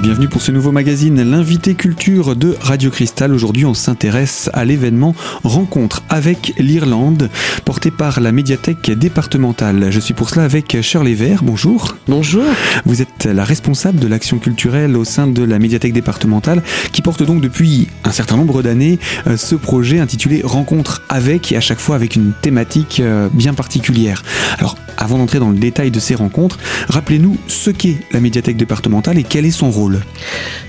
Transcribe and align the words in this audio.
et 0.00 0.02
bienvenue 0.02 0.28
pour 0.28 0.42
ce 0.42 0.52
nouveau 0.52 0.72
magazine, 0.72 1.22
l'invité 1.22 1.74
culture 1.74 2.36
de 2.36 2.56
Radio 2.60 2.90
Cristal. 2.90 3.32
Aujourd'hui, 3.32 3.64
on 3.64 3.74
s'intéresse 3.74 4.50
à 4.52 4.64
l'événement 4.64 5.14
Rencontre 5.42 6.02
avec 6.08 6.54
l'Irlande, 6.58 7.28
porté 7.64 7.90
par 7.90 8.20
la 8.20 8.30
médiathèque 8.30 8.90
départementale. 8.90 9.90
Je 9.90 10.00
suis 10.00 10.14
pour 10.14 10.30
cela 10.30 10.44
avec 10.44 10.80
Shirley 10.82 11.14
Vert. 11.14 11.42
Bonjour. 11.42 11.96
Bonjour. 12.08 12.44
Vous 12.84 13.02
êtes 13.02 13.24
la 13.24 13.44
responsable 13.44 13.98
de 13.98 14.06
l'action 14.06 14.38
culturelle 14.38 14.96
au 14.96 15.04
sein 15.04 15.26
de 15.26 15.42
la 15.42 15.58
médiathèque 15.58 15.92
départementale, 15.92 16.62
qui 16.92 17.02
porte 17.02 17.22
donc 17.22 17.40
depuis 17.40 17.88
un 18.04 18.12
certain 18.12 18.36
nombre 18.36 18.62
d'années 18.62 18.98
euh, 19.26 19.36
ce 19.36 19.54
projet 19.54 19.98
intitulé 19.98 20.42
Rencontre 20.44 21.02
avec, 21.08 21.52
et 21.52 21.56
à 21.56 21.60
chaque 21.60 21.80
fois 21.80 21.96
avec 21.96 22.16
une 22.16 22.32
thématique 22.40 23.00
euh, 23.00 23.28
bien 23.32 23.54
particulière. 23.54 24.22
Alors, 24.58 24.76
avant 25.00 25.18
d'entrer 25.18 25.38
dans 25.38 25.50
le 25.50 25.58
détail 25.58 25.90
de 25.90 25.98
ces 25.98 26.14
rencontres, 26.14 26.58
rappelez-nous 26.88 27.36
ce 27.48 27.70
qu'est 27.70 27.96
la 28.12 28.20
médiathèque 28.20 28.56
départementale 28.56 29.18
et 29.18 29.24
quel 29.24 29.46
est 29.46 29.50
son 29.50 29.70
rôle. 29.70 30.00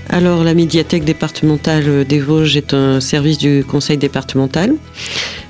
Alors 0.08 0.42
la 0.42 0.54
médiathèque 0.54 1.04
départementale 1.04 2.04
des 2.04 2.18
Vosges 2.18 2.56
est 2.56 2.74
un 2.74 3.00
service 3.00 3.38
du 3.38 3.64
conseil 3.64 3.98
départemental. 3.98 4.74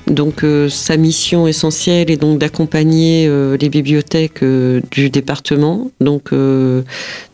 Donc 0.07 0.43
euh, 0.43 0.67
sa 0.67 0.97
mission 0.97 1.47
essentielle 1.47 2.11
est 2.11 2.17
donc 2.17 2.37
d'accompagner 2.37 3.25
euh, 3.27 3.55
les 3.59 3.69
bibliothèques 3.69 4.43
euh, 4.43 4.81
du 4.91 5.09
département, 5.09 5.91
donc 6.01 6.31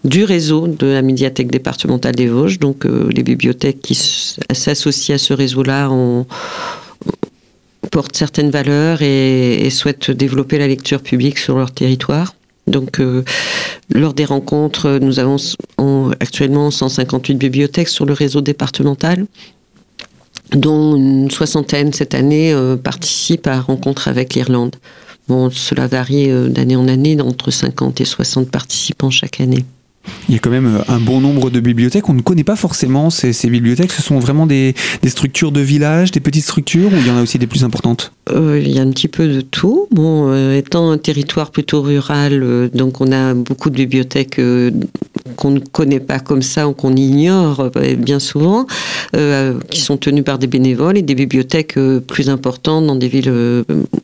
du 0.04 0.24
réseau 0.24 0.68
de 0.68 0.88
la 0.88 1.02
médiathèque 1.02 1.52
départementale 1.52 2.16
des 2.16 2.28
Vosges. 2.28 2.60
Donc 2.60 2.86
les 2.86 3.24
bibliothèques 3.24 3.82
qui 3.82 3.96
s'associent 3.96 5.16
à 5.16 5.18
ce 5.18 5.34
réseau-là 5.34 5.90
ont 5.90 6.26
portent 7.92 8.16
certaines 8.16 8.50
valeurs 8.50 9.02
et, 9.02 9.70
souhaitent 9.70 10.12
développer 10.12 10.58
la 10.58 10.68
lecture 10.68 11.02
publique 11.02 11.38
sur 11.38 11.58
leur 11.58 11.72
territoire. 11.72 12.36
Donc, 12.68 13.00
euh, 13.00 13.24
lors 13.94 14.14
des 14.14 14.26
rencontres, 14.26 15.00
nous 15.02 15.20
avons 15.20 15.38
actuellement 16.20 16.70
158 16.70 17.36
bibliothèques 17.36 17.88
sur 17.88 18.06
le 18.06 18.14
réseau 18.14 18.42
départemental, 18.42 19.26
dont 20.54 20.96
une 20.96 21.32
soixantaine 21.32 21.94
cette 21.94 22.14
année 22.14 22.54
euh, 22.54 22.76
participent 22.76 23.48
à 23.48 23.60
rencontres 23.60 24.08
avec 24.08 24.36
l'Irlande. 24.36 24.76
Bon, 25.28 25.50
cela 25.52 25.88
varie 25.88 26.30
euh, 26.32 26.50
d'année 26.50 26.76
en 26.76 26.88
année, 26.88 27.20
entre 27.22 27.52
50 27.52 28.02
et 28.02 28.06
60 28.06 28.50
participants 28.50 29.12
chaque 29.12 29.42
année. 29.42 29.64
Il 30.30 30.34
y 30.34 30.38
a 30.38 30.40
quand 30.40 30.52
même 30.52 30.68
euh, 30.68 30.94
un 30.94 31.00
bon 31.00 31.22
nombre 31.22 31.50
de 31.50 31.60
bibliothèques. 31.60 32.08
On 32.08 32.14
ne 32.14 32.22
connaît 32.22 32.44
pas 32.44 32.56
forcément 32.56 33.10
ces, 33.10 33.34
bibliothèques. 33.50 33.92
Ce 33.92 34.02
sont 34.02 34.20
vraiment 34.20 34.46
des, 34.46 34.76
structures 35.08 35.52
de 35.52 35.62
village, 35.62 36.12
des 36.12 36.20
petites 36.20 36.44
structures, 36.44 36.92
ou 36.94 36.98
il 36.98 37.08
y 37.08 37.10
en 37.12 37.18
a 37.18 37.22
aussi 37.24 37.40
des 37.40 37.48
plus 37.48 37.64
importantes? 37.64 38.12
Euh, 38.30 38.62
Il 38.64 38.72
y 38.72 38.80
a 38.80 38.84
un 38.84 38.92
petit 38.92 39.08
peu 39.08 39.28
de 39.28 39.42
tout. 39.42 39.88
Euh, 39.98 40.56
étant 40.56 40.92
un 40.92 40.98
territoire 40.98 41.52
plutôt 41.52 41.82
rural, 41.82 42.70
donc 42.74 43.02
on 43.02 43.12
a 43.12 43.34
beaucoup 43.34 43.70
de 43.70 43.76
bibliothèques 43.76 44.40
qu'on 45.36 45.52
ne 45.52 45.60
connaît 45.60 46.00
pas 46.00 46.20
comme 46.20 46.42
ça 46.42 46.68
ou 46.68 46.74
qu'on 46.74 46.96
ignore 46.96 47.72
bien 47.98 48.20
souvent, 48.20 48.68
qui 49.70 49.82
sont 49.82 49.98
tenues 49.98 50.24
par 50.24 50.38
des 50.38 50.48
bénévoles 50.48 50.98
et 50.98 51.02
des 51.02 51.16
bibliothèques 51.16 51.80
plus 52.08 52.30
importantes 52.30 52.86
dans 52.86 52.96
des 52.96 53.08
villes 53.08 53.32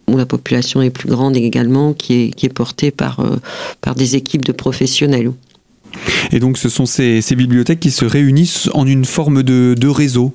où 0.08 0.18
la 0.18 0.26
population 0.26 0.82
est 0.82 0.90
plus 0.90 1.10
grande 1.10 1.36
également, 1.36 1.94
qui 1.94 2.14
est, 2.14 2.30
qui 2.32 2.46
est 2.46 2.54
portée 2.54 2.92
par, 2.92 3.24
par 3.82 3.96
des 3.96 4.16
équipes 4.16 4.46
de 4.46 4.52
professionnels. 4.52 5.32
Et 6.32 6.40
donc 6.40 6.58
ce 6.58 6.70
sont 6.70 6.86
ces, 6.86 7.22
bibliothèques 7.36 7.80
qui 7.80 7.92
se 7.92 8.06
réunissent 8.06 8.70
en 8.74 8.86
une 8.86 9.06
forme 9.06 9.44
de, 9.44 9.88
réseau. 9.88 10.34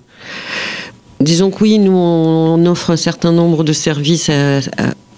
Disons 1.20 1.50
que 1.50 1.62
oui, 1.62 1.78
nous 1.78 1.92
on 1.92 2.64
offre 2.66 2.90
un 2.90 2.96
certain 2.96 3.32
nombre 3.32 3.64
de 3.64 3.72
services 3.72 4.30
à 4.30 4.60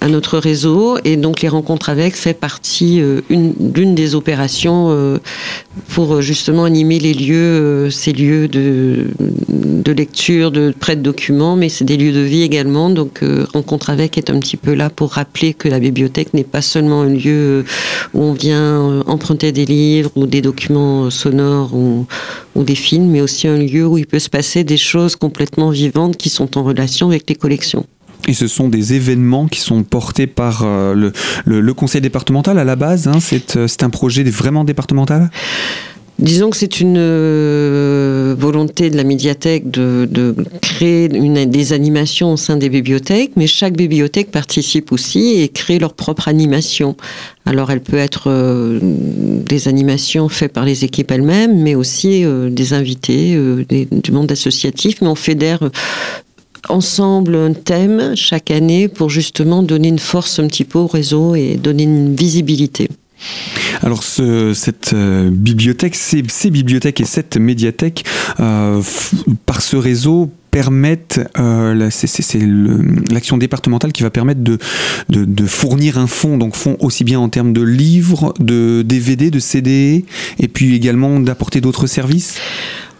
notre 0.08 0.39
réseau 0.39 0.98
et 1.05 1.17
donc 1.17 1.41
les 1.41 1.48
rencontres 1.48 1.89
avec 1.89 2.14
fait 2.14 2.34
partie 2.34 3.00
euh, 3.00 3.20
d'une 3.31 3.95
des 3.95 4.14
opérations 4.14 4.88
euh, 4.91 5.19
pour 5.88 6.15
euh, 6.15 6.21
justement 6.21 6.65
animer 6.65 6.99
les 6.99 7.15
lieux, 7.15 7.91
ces 7.91 8.12
lieux 8.12 8.49
de, 8.49 9.06
de 9.49 9.93
lecture, 9.93 10.50
de 10.50 10.75
prêt 10.78 10.97
de 10.97 11.03
documents, 11.03 11.56
mais 11.56 11.69
c'est 11.69 11.84
des 11.84 11.97
lieux 11.97 12.12
de 12.12 12.21
vie 12.21 12.43
également. 12.43 12.91
Donc 12.91 13.21
rencontre 13.53 13.91
avec 13.91 14.19
est 14.19 14.31
un 14.31 14.38
petit 14.38 14.56
peu 14.56 14.75
là 14.75 14.91
pour 14.91 15.12
rappeler 15.12 15.54
que 15.54 15.69
la 15.69 15.78
bibliothèque 15.78 16.34
n'est 16.34 16.44
pas 16.44 16.62
seulement 16.62 17.03
un 17.03 17.10
lieu 17.10 17.65
où 18.15 18.22
on 18.22 18.32
vient 18.32 19.03
emprunter 19.06 19.53
des 19.53 19.65
livres 19.65 20.10
ou 20.16 20.26
des 20.26 20.41
documents 20.41 21.10
sonores 21.10 21.75
ou, 21.75 22.06
ou 22.55 22.65
des 22.65 22.75
films, 22.75 23.10
mais 23.10 23.21
aussi 23.21 23.49
un 23.49 23.59
lieu 23.59 23.87
où 23.87 23.99
il 23.99 24.06
peut 24.06 24.19
se 24.19 24.31
passer 24.31 24.65
des 24.65 24.76
choses 24.76 25.16
complètement 25.16 25.71
vivantes 25.71 26.16
qui 26.16 26.28
sont 26.28 26.59
en 26.59 26.62
relation 26.62 27.09
avec 27.09 27.28
les 27.28 27.37
collections. 27.37 27.87
Et 28.28 28.34
ce 28.34 28.47
sont 28.47 28.69
des 28.69 28.94
événements 28.94 29.49
qui 29.49 29.60
sont 29.60 29.83
portés 29.83 30.27
par 30.27 30.62
euh, 30.65 31.10
le, 31.44 31.75
conseil 31.75 32.00
départemental 32.00 32.59
à 32.59 32.65
la 32.65 32.77
base. 32.77 33.09
Hein. 33.09 33.19
Euh, 33.56 33.66
c'est 33.66 33.83
un 33.83 33.91
projet 33.91 34.22
vraiment 34.22 34.65
départemental? 34.65 35.31
Disons 36.19 36.50
que 36.50 36.56
c'est 36.56 36.78
une 36.78 36.99
euh, 36.99 38.37
volonté 38.38 38.91
de 38.91 38.97
la 38.97 39.03
médiathèque 39.03 39.69
de, 39.71 40.37
créer 40.61 41.09
des 41.09 41.72
animations 41.72 42.34
au 42.34 42.37
sein 42.37 42.56
des 42.56 42.69
bibliothèques, 42.69 43.32
mais 43.34 43.49
chaque 43.49 43.77
bibliothèque 43.77 44.31
participe 44.31 44.93
aussi 44.93 45.41
et 45.41 45.49
crée 45.49 45.81
leur 45.81 45.94
propre 45.94 46.28
animation. 46.28 46.97
Alors 47.44 47.72
elle 47.72 47.81
peut 47.81 47.97
être 47.97 48.31
des 48.81 49.66
animations 49.66 50.28
faites 50.28 50.53
par 50.53 50.65
les 50.65 50.84
équipes 50.84 51.11
elles-mêmes, 51.11 51.61
mais 51.61 51.75
aussi 51.75 52.25
des 52.50 52.72
invités 52.72 53.37
du 53.91 54.12
monde 54.12 54.31
associatif, 54.31 55.00
mais 55.00 55.09
on 55.09 55.16
fédère 55.16 55.71
ensemble 56.69 57.34
un 57.34 57.53
thème 57.53 58.15
chaque 58.15 58.50
année 58.50 58.89
pour 58.89 59.11
justement 59.11 59.62
donner 59.62 59.89
une 59.89 59.99
force 59.99 60.39
un 60.39 60.47
petit 60.47 60.65
peu 60.65 60.78
au 60.78 60.87
réseau 60.87 61.34
et 61.34 61.56
donner 61.56 61.84
une 61.84 62.15
visibilité. 62.15 62.89
Alors 63.83 64.03
cette 64.03 64.93
euh, 64.93 65.31
bibliothèque, 65.31 65.95
ces, 65.95 66.50
bibliothèques 66.50 67.00
et 67.00 67.05
cette 67.05 67.37
médiathèque, 67.37 68.05
euh, 68.41 68.83
par 69.47 69.62
ce 69.62 69.77
réseau, 69.77 70.31
permettent, 70.50 71.21
euh, 71.39 71.89
c'est 71.91 72.39
l'action 73.11 73.39
départementale 73.39 73.91
qui 73.91 74.03
va 74.03 74.11
permettre 74.11 74.43
de, 74.43 74.59
de, 75.09 75.47
fournir 75.47 75.97
un 75.99 76.06
fonds, 76.06 76.37
donc 76.37 76.55
fonds 76.55 76.77
aussi 76.81 77.05
bien 77.05 77.19
en 77.19 77.31
termes 77.31 77.55
de 77.55 77.62
livres, 77.62 78.34
de 78.39 78.83
DVD, 78.84 79.31
de 79.31 79.39
CD, 79.39 80.05
et 80.39 80.49
puis 80.49 80.77
également 80.77 81.21
d'apporter 81.21 81.62
d'autres 81.62 81.87
services? 81.87 82.37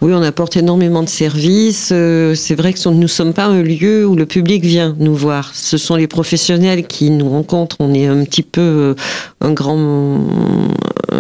Oui, 0.03 0.13
on 0.13 0.23
apporte 0.23 0.57
énormément 0.57 1.05
de 1.05 1.09
services. 1.09 1.91
Euh, 1.93 2.35
c'est 2.35 2.57
vrai 2.57 2.73
que 2.73 2.89
nous 2.89 2.99
ne 2.99 3.07
sommes 3.07 3.33
pas 3.33 3.45
un 3.45 3.63
lieu 3.63 4.05
où 4.05 4.17
le 4.17 4.27
public 4.27 4.65
vient 4.65 4.97
nous 4.99 5.15
voir. 5.15 5.53
Ce 5.55 5.79
sont 5.79 5.95
les 5.95 6.09
professionnels 6.09 6.89
qui 6.89 7.09
nous 7.11 7.29
rencontrent. 7.29 7.77
On 7.79 7.95
est 7.95 8.07
un 8.07 8.25
petit 8.25 8.43
peu 8.43 8.61
euh, 8.61 8.95
un 9.41 9.53
grand, 9.53 10.19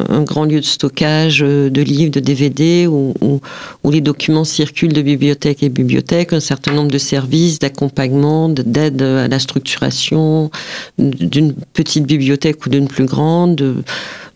un 0.08 0.22
grand 0.22 0.46
lieu 0.46 0.58
de 0.58 0.64
stockage 0.64 1.44
euh, 1.44 1.70
de 1.70 1.80
livres, 1.80 2.10
de 2.10 2.18
DVD, 2.18 2.88
où, 2.88 3.14
où, 3.20 3.90
les 3.92 4.00
documents 4.00 4.42
circulent 4.42 4.92
de 4.92 5.02
bibliothèque 5.02 5.62
et 5.62 5.68
bibliothèque, 5.68 6.32
un 6.32 6.40
certain 6.40 6.72
nombre 6.72 6.90
de 6.90 6.98
services, 6.98 7.60
d'accompagnement, 7.60 8.48
d'aide 8.48 9.00
à 9.00 9.28
la 9.28 9.38
structuration 9.38 10.50
d'une 10.98 11.52
petite 11.72 12.04
bibliothèque 12.04 12.66
ou 12.66 12.68
d'une 12.68 12.88
plus 12.88 13.04
grande, 13.04 13.84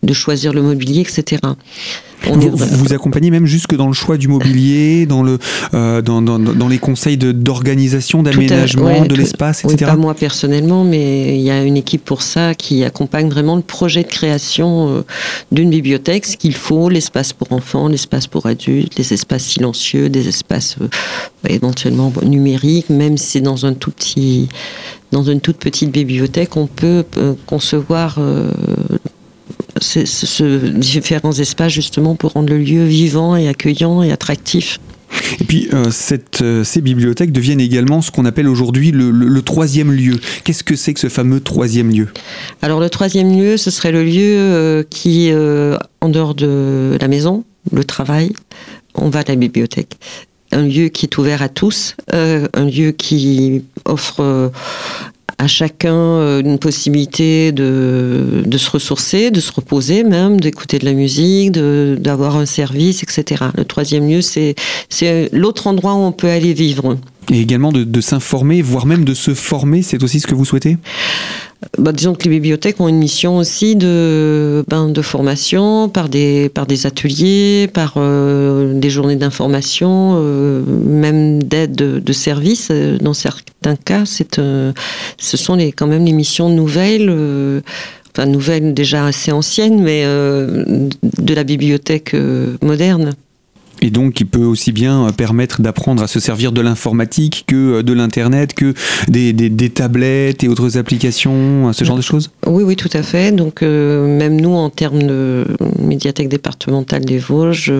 de, 0.06 0.12
choisir 0.12 0.52
le 0.52 0.62
mobilier, 0.62 1.00
etc. 1.00 1.38
Vous, 2.24 2.56
vous, 2.56 2.92
accompagnez 2.92 3.30
même 3.30 3.46
jusque 3.46 3.74
dans 3.76 3.86
le 3.86 3.92
choix 3.92 4.16
du 4.16 4.26
mobilier, 4.28 5.06
dans, 5.06 5.22
le, 5.22 5.38
euh, 5.74 6.02
dans, 6.02 6.22
dans, 6.22 6.38
dans, 6.38 6.68
les 6.68 6.78
conseils 6.78 7.16
d'organisation, 7.16 8.22
d'aménagement 8.22 9.04
de 9.04 9.14
l'espace, 9.14 9.64
etc. 9.64 9.76
Oui, 9.80 9.86
pas 9.86 9.96
moi 9.96 10.14
personnellement, 10.14 10.82
mais 10.82 11.36
il 11.36 11.42
y 11.42 11.50
a 11.50 11.62
une 11.62 11.76
équipe 11.76 12.04
pour 12.04 12.22
ça 12.22 12.54
qui 12.54 12.84
accompagne 12.84 13.28
vraiment 13.28 13.54
le 13.56 13.62
projet 13.62 14.02
de 14.02 14.08
création 14.08 14.88
euh, 14.88 15.02
d'une 15.52 15.70
bibliothèque, 15.70 16.26
ce 16.26 16.36
qu'il 16.36 16.54
faut, 16.54 16.88
l'espace 16.88 17.32
pour 17.32 17.52
enfants, 17.52 17.88
l'espace 17.88 18.26
pour 18.26 18.46
adultes, 18.46 18.96
les 18.96 19.12
espaces 19.12 19.44
silencieux, 19.44 20.08
des 20.08 20.26
espaces 20.28 20.76
euh, 20.80 20.88
éventuellement 21.48 22.12
numériques, 22.24 22.90
même 22.90 23.16
si 23.18 23.26
c'est 23.26 23.40
dans 23.40 23.66
un 23.66 23.74
tout 23.74 23.90
petit 23.90 24.48
dans 25.12 25.22
une 25.22 25.40
toute 25.40 25.58
petite 25.58 25.92
bibliothèque, 25.92 26.56
on 26.56 26.66
peut 26.66 27.04
concevoir 27.46 28.18
ce, 29.86 30.68
différents 30.78 31.32
espaces 31.32 31.72
justement 31.72 32.14
pour 32.14 32.32
rendre 32.32 32.50
le 32.50 32.58
lieu 32.58 32.84
vivant 32.84 33.36
et 33.36 33.48
accueillant 33.48 34.02
et 34.02 34.12
attractif. 34.12 34.78
Et 35.40 35.44
puis, 35.44 35.68
euh, 35.72 35.90
cette, 35.90 36.42
euh, 36.42 36.64
ces 36.64 36.80
bibliothèques 36.80 37.32
deviennent 37.32 37.60
également 37.60 38.02
ce 38.02 38.10
qu'on 38.10 38.24
appelle 38.24 38.48
aujourd'hui 38.48 38.90
le, 38.90 39.40
troisième 39.42 39.92
lieu. 39.92 40.18
Qu'est-ce 40.44 40.64
que 40.64 40.76
c'est 40.76 40.92
que 40.94 41.00
ce 41.00 41.08
fameux 41.08 41.40
troisième 41.40 41.90
lieu? 41.90 42.08
Alors, 42.62 42.80
le 42.80 42.90
troisième 42.90 43.32
lieu, 43.32 43.56
ce 43.56 43.70
serait 43.70 43.92
le 43.92 44.02
lieu 44.02 44.36
euh, 44.36 44.82
qui, 44.88 45.30
en 46.00 46.08
dehors 46.08 46.34
de 46.34 46.98
la 47.00 47.08
maison, 47.08 47.44
le 47.72 47.84
travail, 47.84 48.32
on 48.94 49.08
va 49.08 49.20
à 49.20 49.24
la 49.28 49.36
bibliothèque. 49.36 49.94
Un 50.52 50.62
lieu 50.62 50.88
qui 50.88 51.06
est 51.06 51.18
ouvert 51.18 51.42
à 51.42 51.48
tous, 51.48 51.96
un 52.12 52.64
lieu 52.64 52.92
qui 52.92 53.62
offre 53.84 54.50
à 55.38 55.46
chacun 55.46 55.94
euh, 55.94 56.40
une 56.40 56.58
possibilité 56.58 57.52
de, 57.52 58.42
de, 58.44 58.58
se 58.58 58.70
ressourcer, 58.70 59.30
de 59.30 59.40
se 59.40 59.52
reposer 59.52 60.02
même, 60.02 60.40
d'écouter 60.40 60.78
de 60.78 60.84
la 60.84 60.92
musique, 60.92 61.52
d'avoir 61.52 62.36
un 62.36 62.46
service, 62.46 63.02
etc. 63.02 63.44
Le 63.56 63.64
troisième 63.64 64.08
lieu, 64.08 64.20
c'est 64.22 64.54
l'autre 65.32 65.66
endroit 65.66 65.94
où 65.94 65.98
on 65.98 66.12
peut 66.12 66.28
aller 66.28 66.54
vivre. 66.54 66.96
Et 67.30 67.40
également 67.40 67.72
de, 67.72 67.84
de 67.84 68.00
s'informer, 68.00 68.62
voire 68.62 68.86
même 68.86 69.04
de 69.04 69.14
se 69.14 69.34
former, 69.34 69.82
c'est 69.82 70.02
aussi 70.02 70.20
ce 70.20 70.26
que 70.26 70.34
vous 70.34 70.44
souhaitez? 70.44 70.78
Bah, 71.78 71.92
disons 71.92 72.14
que 72.14 72.24
les 72.24 72.30
bibliothèques 72.30 72.80
ont 72.80 72.88
une 72.88 72.98
mission 72.98 73.38
aussi 73.38 73.76
de, 73.76 74.64
ben, 74.68 74.88
de 74.88 75.02
formation 75.02 75.88
par 75.88 76.08
des, 76.08 76.48
par 76.48 76.66
des 76.66 76.86
ateliers, 76.86 77.68
par 77.72 77.94
euh, 77.96 78.78
des 78.78 78.90
journées 78.90 79.16
d'information, 79.16 80.14
euh, 80.16 80.62
même 80.66 81.42
d'aide 81.42 81.74
de, 81.74 81.98
de, 81.98 82.12
service. 82.12 82.70
Dans 82.70 83.14
certains 83.14 83.76
cas, 83.76 84.04
c'est, 84.04 84.36
ce 84.36 85.36
sont 85.36 85.54
les, 85.54 85.72
quand 85.72 85.86
même 85.86 86.04
les 86.04 86.12
missions 86.12 86.48
nouvelles 86.48 87.10
enfin 88.12 88.26
nouvelles 88.26 88.72
déjà 88.72 89.06
assez 89.06 89.30
anciennes, 89.30 89.82
mais 89.82 90.04
de 90.04 91.34
la 91.34 91.44
bibliothèque 91.44 92.16
moderne. 92.62 93.12
Et 93.82 93.90
donc, 93.90 94.14
qui 94.14 94.24
peut 94.24 94.44
aussi 94.44 94.72
bien 94.72 95.08
permettre 95.16 95.60
d'apprendre 95.60 96.02
à 96.02 96.06
se 96.06 96.20
servir 96.20 96.52
de 96.52 96.60
l'informatique 96.60 97.44
que 97.46 97.82
de 97.82 97.92
l'Internet, 97.92 98.54
que 98.54 98.74
des, 99.08 99.32
des, 99.32 99.70
tablettes 99.70 100.44
et 100.44 100.48
autres 100.48 100.78
applications, 100.78 101.72
ce 101.72 101.84
genre 101.84 101.96
de 101.96 102.02
choses? 102.02 102.30
Oui, 102.46 102.64
oui, 102.64 102.76
tout 102.76 102.90
à 102.92 103.02
fait. 103.02 103.32
Donc, 103.32 103.62
euh, 103.62 104.06
même 104.06 104.40
nous, 104.40 104.54
en 104.54 104.70
termes 104.70 105.02
de 105.02 105.44
médiathèque 105.78 106.28
départementale 106.28 107.04
des 107.04 107.18
Vosges, 107.18 107.72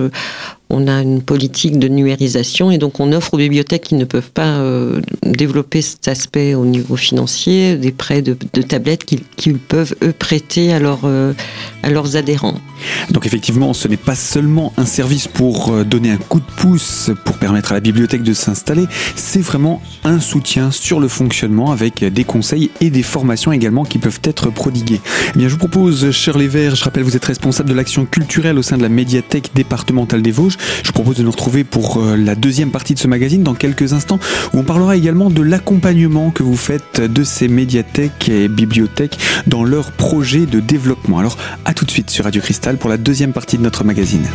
on 0.69 0.87
a 0.87 1.01
une 1.01 1.21
politique 1.21 1.79
de 1.79 1.87
numérisation 1.87 2.71
et 2.71 2.77
donc 2.77 2.99
on 2.99 3.11
offre 3.13 3.33
aux 3.33 3.37
bibliothèques 3.37 3.83
qui 3.83 3.95
ne 3.95 4.05
peuvent 4.05 4.31
pas 4.31 4.57
euh, 4.57 5.01
développer 5.23 5.81
cet 5.81 6.07
aspect 6.07 6.55
au 6.55 6.65
niveau 6.65 6.95
financier 6.95 7.77
des 7.77 7.91
prêts 7.91 8.21
de, 8.21 8.33
tablettes 8.61 9.05
qu'ils 9.05 9.57
peuvent 9.57 9.95
eux 10.03 10.13
prêter 10.13 10.73
à, 10.73 10.79
euh, 11.03 11.33
à 11.83 11.89
leurs 11.89 12.17
adhérents. 12.17 12.59
Donc 13.11 13.25
effectivement, 13.25 13.73
ce 13.73 13.87
n'est 13.87 13.97
pas 13.97 14.15
seulement 14.15 14.73
un 14.77 14.85
service 14.85 15.27
pour 15.27 15.69
euh, 15.69 15.83
donner 15.83 16.11
un 16.11 16.17
coup 16.17 16.39
de 16.39 16.45
pouce 16.57 17.11
pour 17.23 17.37
permettre 17.37 17.71
à 17.71 17.75
la 17.75 17.81
bibliothèque 17.81 18.23
de 18.23 18.33
s'installer, 18.33 18.87
c'est 19.15 19.41
vraiment 19.41 19.81
un 20.03 20.19
soutien 20.19 20.71
sur 20.71 20.99
le 20.99 21.07
fonctionnement 21.07 21.71
avec 21.71 22.03
des 22.03 22.23
conseils 22.23 22.71
et 22.81 22.89
des 22.89 23.03
formations 23.03 23.51
également 23.51 23.85
qui 23.85 23.99
peuvent 23.99 24.19
être 24.23 24.49
prodiguées. 24.49 24.99
Eh 25.33 25.37
bien, 25.37 25.47
je 25.47 25.53
vous 25.53 25.59
propose, 25.59 26.11
cher 26.11 26.37
Lévert, 26.37 26.75
je 26.75 26.83
rappelle, 26.83 27.03
vous 27.03 27.15
êtes 27.15 27.25
responsable 27.25 27.69
de 27.69 27.73
l'action 27.73 28.05
culturelle 28.05 28.57
au 28.57 28.61
sein 28.61 28.77
de 28.77 28.81
la 28.83 28.89
médiathèque 28.89 29.51
départementale 29.55 30.21
des 30.21 30.31
Vosges. 30.31 30.56
Je 30.83 30.87
vous 30.87 30.93
propose 30.93 31.17
de 31.17 31.23
nous 31.23 31.31
retrouver 31.31 31.63
pour 31.63 31.97
euh, 31.97 32.15
la 32.15 32.35
deuxième 32.35 32.71
partie 32.71 32.93
de 32.93 32.99
ce 32.99 33.07
magazine 33.07 33.43
dans 33.43 33.55
quelques 33.55 33.93
instants 33.93 34.19
où 34.53 34.59
on 34.59 34.63
parlera 34.63 34.95
également 34.95 35.29
de 35.29 35.41
l'accompagnement 35.41 36.31
que 36.31 36.43
vous 36.43 36.57
faites 36.57 37.01
de 37.01 37.23
ces 37.23 37.47
médiathèques 37.47 38.29
et 38.29 38.47
bibliothèques 38.47 39.17
dans 39.47 39.63
leurs 39.63 39.91
projets 39.91 40.45
de 40.45 40.59
développement. 40.59 41.19
Alors 41.19 41.37
à 41.65 41.73
tout 41.73 41.85
de 41.85 41.91
suite 41.91 42.09
sur 42.09 42.25
Radio 42.25 42.41
Cristal 42.41 42.77
pour 42.77 42.89
la 42.89 42.97
deuxième 42.97 43.33
partie 43.33 43.57
de 43.57 43.63
notre 43.63 43.83
magazine. 43.83 44.27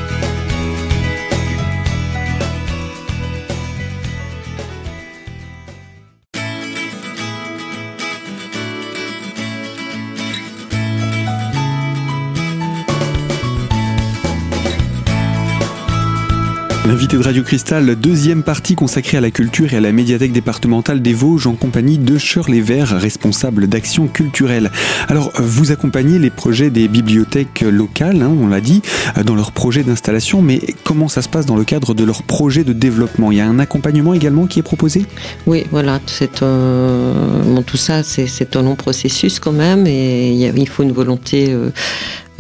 L'invité 16.92 17.16
de 17.16 17.22
Radio 17.22 17.42
Cristal, 17.42 17.96
deuxième 17.96 18.42
partie 18.42 18.74
consacrée 18.74 19.16
à 19.16 19.22
la 19.22 19.30
culture 19.30 19.72
et 19.72 19.78
à 19.78 19.80
la 19.80 19.92
médiathèque 19.92 20.32
départementale 20.32 21.00
des 21.00 21.14
Vosges 21.14 21.46
en 21.46 21.54
compagnie 21.54 21.96
de 21.96 22.18
Shirley 22.18 22.60
Vert, 22.60 22.88
responsable 22.88 23.66
d'action 23.66 24.08
culturelle. 24.08 24.70
Alors, 25.08 25.32
vous 25.38 25.72
accompagnez 25.72 26.18
les 26.18 26.28
projets 26.28 26.68
des 26.68 26.88
bibliothèques 26.88 27.62
locales, 27.62 28.20
hein, 28.20 28.30
on 28.38 28.46
l'a 28.46 28.60
dit, 28.60 28.82
dans 29.24 29.34
leurs 29.34 29.52
projets 29.52 29.84
d'installation, 29.84 30.42
mais 30.42 30.60
comment 30.84 31.08
ça 31.08 31.22
se 31.22 31.30
passe 31.30 31.46
dans 31.46 31.56
le 31.56 31.64
cadre 31.64 31.94
de 31.94 32.04
leurs 32.04 32.24
projets 32.24 32.62
de 32.62 32.74
développement? 32.74 33.32
Il 33.32 33.38
y 33.38 33.40
a 33.40 33.48
un 33.48 33.58
accompagnement 33.58 34.12
également 34.12 34.46
qui 34.46 34.58
est 34.58 34.62
proposé? 34.62 35.06
Oui, 35.46 35.64
voilà, 35.70 35.98
tout 35.98 37.76
ça, 37.78 38.02
c'est 38.02 38.54
un 38.54 38.62
long 38.62 38.76
processus 38.76 39.40
quand 39.40 39.52
même, 39.52 39.86
et 39.86 40.34
il 40.34 40.68
faut 40.68 40.82
une 40.82 40.92
volonté 40.92 41.54
euh, 41.54 41.70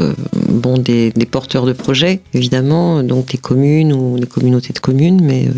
euh, 0.02 0.12
bon, 0.48 0.78
des, 0.78 1.12
porteurs 1.30 1.64
de 1.64 1.72
projets, 1.72 2.20
évidemment, 2.34 3.02
donc 3.02 3.32
des 3.32 3.38
communes 3.38 3.92
ou 3.92 4.18
des 4.18 4.26
communautés 4.26 4.72
de 4.72 4.78
communes, 4.78 5.20
mais 5.22 5.46
euh, 5.46 5.52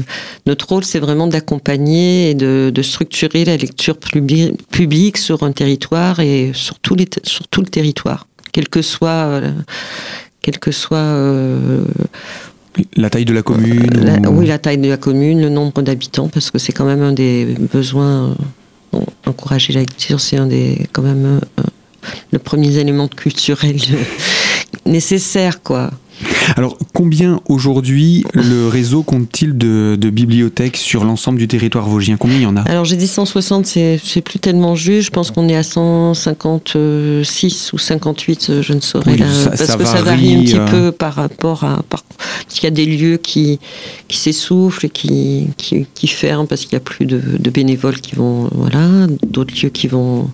notre 0.47 0.69
rôle, 0.69 0.85
c'est 0.85 0.99
vraiment 0.99 1.27
d'accompagner 1.27 2.31
et 2.31 2.35
de, 2.35 2.73
structurer 2.83 3.45
la 3.45 3.57
lecture 3.57 3.97
publique 3.97 5.17
sur 5.17 5.43
un 5.43 5.53
territoire 5.53 6.21
et 6.21 6.53
sur 6.55 6.79
tout, 6.79 6.95
les, 6.95 7.09
sur 7.23 7.49
tout 7.49 7.61
le 7.61 7.67
territoire, 7.67 8.27
quel 8.53 8.69
que 8.69 8.83
soit, 8.83 9.09
euh, 9.11 9.53
quel 10.43 10.59
que 10.59 10.71
soit 10.71 11.17
la 12.97 13.11
taille 13.11 13.25
de 13.25 13.33
la 13.33 13.43
commune 13.43 14.23
Oui, 14.29 14.47
la 14.47 14.59
taille 14.59 14.79
de 14.79 14.89
la 14.89 14.97
commune, 14.97 15.41
le 15.41 15.49
nombre 15.49 15.83
d'habitants, 15.83 16.29
parce 16.29 16.51
que 16.51 16.59
c'est 16.59 16.73
quand 16.73 16.85
même 16.85 17.03
un 17.03 17.13
des 17.13 17.57
besoins. 17.73 18.37
encourager 19.27 19.73
la 19.73 19.81
lecture, 19.81 20.21
c'est 20.21 20.37
un 20.37 20.47
des 20.47 20.87
quand 20.93 21.03
même 21.03 21.41
le 22.31 22.39
premier 22.39 22.77
élément 22.77 23.09
culturel 23.09 23.77
nécessaire, 24.87 25.63
quoi. 25.63 25.91
Alors, 26.57 26.79
combien 26.93 27.41
aujourd'hui 27.49 28.25
le 28.35 28.69
réseau 28.69 29.03
compte-t-il 29.03 29.59
de, 29.59 29.97
bibliothèques 30.11 30.77
sur 30.77 31.05
l'ensemble 31.05 31.39
du 31.39 31.49
territoire 31.49 31.89
vosgien? 31.89 32.17
Combien 32.17 32.37
il 32.37 32.43
y 32.43 32.47
en 32.47 32.57
a? 32.57 32.61
Alors, 32.63 32.85
j'ai 32.85 32.95
dit 32.97 33.09
160, 33.09 33.67
c'est 33.67 34.23
plus 34.25 34.39
tellement 34.39 34.77
juste. 34.77 35.07
Je 35.07 35.11
pense 35.11 35.31
qu'on 35.31 35.49
est 35.49 35.57
à 35.57 35.63
156 35.63 37.73
ou 37.73 37.79
58, 37.79 38.63
je 38.63 38.73
ne 38.73 38.81
saurais. 38.81 39.17
parce 39.17 39.77
que 39.77 39.85
ça 39.85 40.03
varie 40.03 40.37
un 40.37 40.43
petit 40.43 40.59
euh. 40.59 40.67
peu 40.67 40.93
par 40.93 41.15
rapport 41.15 41.65
à. 41.65 41.83
parce 41.89 42.05
qu'il 42.49 42.65
y 42.65 42.69
a 42.69 42.71
des 42.71 42.87
lieux 42.87 43.17
qui, 43.17 43.59
qui 44.07 44.19
s'essoufflent, 44.19 44.89
qui, 44.89 45.49
qui, 45.57 45.87
qui 45.95 46.07
ferment 46.07 46.47
parce 46.47 46.61
qu'il 46.63 46.77
n'y 46.77 46.83
a 46.83 46.85
plus 46.85 47.07
de, 47.07 47.21
de 47.39 47.51
bénévoles 47.51 48.01
qui 48.01 48.15
vont. 48.15 48.49
Voilà, 48.53 49.09
d'autres 49.27 49.55
lieux 49.61 49.71
qui 49.71 49.89
vont 49.89 50.31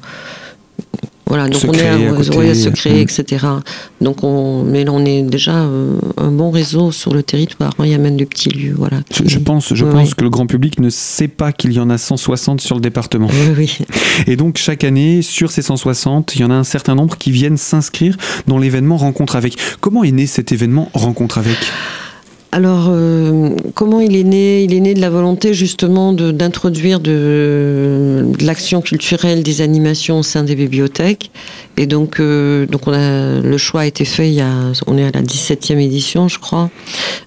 voilà, 1.31 1.49
donc 1.49 1.63
on 1.65 1.73
est 1.73 2.51
à, 2.51 2.55
se 2.57 2.71
créer, 2.71 3.03
etc. 3.03 3.47
Donc 4.01 4.25
on, 4.25 4.65
mais 4.65 4.83
là 4.83 4.91
on 4.93 5.05
est 5.05 5.23
déjà 5.23 5.63
euh, 5.63 5.97
un 6.17 6.33
bon 6.33 6.51
réseau 6.51 6.91
sur 6.91 7.15
le 7.15 7.23
territoire. 7.23 7.73
Il 7.79 7.87
y 7.87 7.95
a 7.95 7.99
même 7.99 8.17
des 8.17 8.27
petits 8.27 8.49
lieux, 8.49 8.75
voilà. 8.77 8.99
Je, 9.25 9.39
pense, 9.39 9.73
je 9.73 9.85
pense 9.85 10.15
que 10.15 10.25
le 10.25 10.31
grand 10.31 10.49
public 10.49 10.81
ne 10.81 10.91
sait 10.91 11.29
pas 11.29 11.53
qu'il 11.53 11.73
y 11.73 11.79
en 11.79 11.89
a 11.89 11.99
160 11.99 12.61
sur 12.61 12.75
le 12.75 12.81
département. 12.81 13.29
Oui, 13.57 13.79
Et 14.27 14.35
donc 14.35 14.57
chaque 14.57 14.83
année, 14.83 15.23
sur 15.23 15.53
ces 15.53 15.63
160, 15.63 16.35
il 16.35 16.41
y 16.41 16.45
en 16.45 16.51
a 16.51 16.55
un 16.55 16.65
certain 16.65 16.97
nombre 16.97 17.17
qui 17.17 17.31
viennent 17.31 17.57
s'inscrire 17.57 18.17
dans 18.49 18.59
l'événement 18.59 18.97
Rencontre 18.97 19.37
avec. 19.37 19.57
Comment 19.81 20.03
est 20.03 20.11
né 20.11 20.27
cet 20.27 20.51
événement 20.51 20.91
Rencontre 20.95 21.39
avec? 21.39 21.59
Alors, 22.53 22.89
euh, 22.89 23.51
comment 23.75 24.01
il 24.01 24.17
est 24.17 24.25
né? 24.25 24.65
Il 24.65 24.75
est 24.75 24.81
né 24.81 24.95
de 24.95 25.01
la 25.01 25.11
volonté 25.11 25.55
justement 25.55 26.13
d'introduire 26.13 26.99
de, 26.99 28.27
l'action 28.41 28.81
culturelle, 28.81 29.45
des 29.45 29.61
animations 29.61 30.19
au 30.19 30.23
sein 30.25 30.43
des 30.43 30.57
bibliothèques. 30.57 31.31
Et 31.77 31.87
donc, 31.87 32.19
euh, 32.19 32.67
donc 32.67 32.89
on 32.89 32.93
a, 32.93 33.41
le 33.41 33.57
choix 33.57 33.83
a 33.83 33.87
été 33.87 34.05
fait, 34.05 34.29
il 34.29 34.35
y 34.35 34.41
a, 34.41 34.53
on 34.89 34.99
est 34.99 35.05
à 35.05 35.13
la 35.13 35.23
17e 35.23 35.79
édition, 35.79 36.27
je 36.27 36.41
crois. 36.41 36.71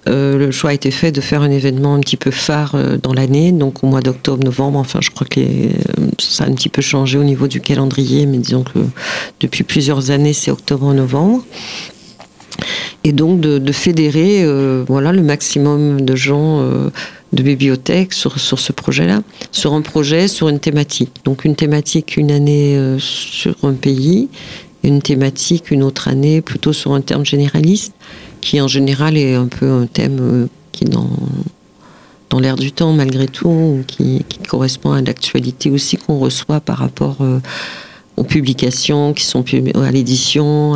Euh, 0.10 0.38
le 0.38 0.52
choix 0.52 0.72
a 0.72 0.74
été 0.74 0.92
fait 0.92 1.14
de 1.14 1.22
faire 1.22 1.42
un 1.42 1.52
événement 1.52 1.96
un 1.96 2.02
petit 2.02 2.18
peu 2.18 2.30
phare 2.30 2.76
dans 3.02 3.14
l'année, 3.14 3.54
donc 3.54 3.82
au 3.82 3.88
mois 3.88 4.02
d'octobre, 4.02 4.44
novembre. 4.44 4.78
Enfin, 4.78 5.00
je 5.02 5.10
crois 5.10 5.26
que 5.26 5.40
ça 6.20 6.44
a 6.44 6.48
un 6.48 6.54
petit 6.54 6.70
peu 6.70 6.82
changé 6.82 7.18
au 7.18 7.24
niveau 7.24 7.48
du 7.48 7.62
calendrier, 7.62 8.26
mais 8.26 8.40
disons 8.40 8.64
que 8.64 8.80
depuis 9.40 9.64
plusieurs 9.64 10.12
années, 10.12 10.34
c'est 10.34 10.52
octobre-novembre 10.52 11.46
et 13.04 13.12
donc 13.12 13.40
de, 13.42 13.72
fédérer 13.72 14.44
euh, 14.44 14.84
voilà, 14.88 15.12
le 15.12 15.22
maximum 15.22 16.02
de 16.02 16.16
gens 16.16 16.62
euh, 16.62 16.90
de 17.34 17.44
bibliothèques 17.44 18.14
sur, 18.14 18.40
ce 18.40 18.72
projet-là, 18.72 19.22
sur 19.52 19.74
un 19.74 19.82
projet, 19.82 20.28
sur 20.28 20.50
une 20.50 20.60
thématique. 20.60 21.12
Donc 21.26 21.46
une 21.46 21.56
thématique 21.56 22.18
une 22.18 22.32
année 22.32 22.78
euh, 22.78 22.98
sur 23.00 23.56
un 23.64 23.74
pays, 23.74 24.30
une 24.84 25.02
thématique 25.02 25.72
une 25.72 25.84
autre 25.84 26.08
année 26.08 26.42
plutôt 26.42 26.74
sur 26.74 26.94
un 26.94 27.02
terme 27.02 27.26
généraliste, 27.26 27.94
qui 28.42 28.62
en 28.62 28.68
général 28.68 29.18
est 29.18 29.36
un 29.36 29.48
peu 29.48 29.70
un 29.70 29.86
thème 29.86 30.48
qui 30.72 30.86
est 30.86 30.90
dans, 30.90 31.10
l'air 32.40 32.56
du 32.56 32.72
temps 32.72 32.94
malgré 32.94 33.28
tout, 33.28 33.84
qui, 33.86 34.26
qui 34.28 34.40
correspond 34.40 34.92
à 34.92 35.02
l'actualité 35.02 35.70
aussi 35.70 35.98
qu'on 35.98 36.18
reçoit 36.18 36.60
par 36.62 36.80
rapport 36.80 37.18
aux 38.18 38.24
publications 38.24 39.14
qui 39.14 39.24
sont 39.24 39.46
à 39.76 39.92
l'édition, 39.92 40.76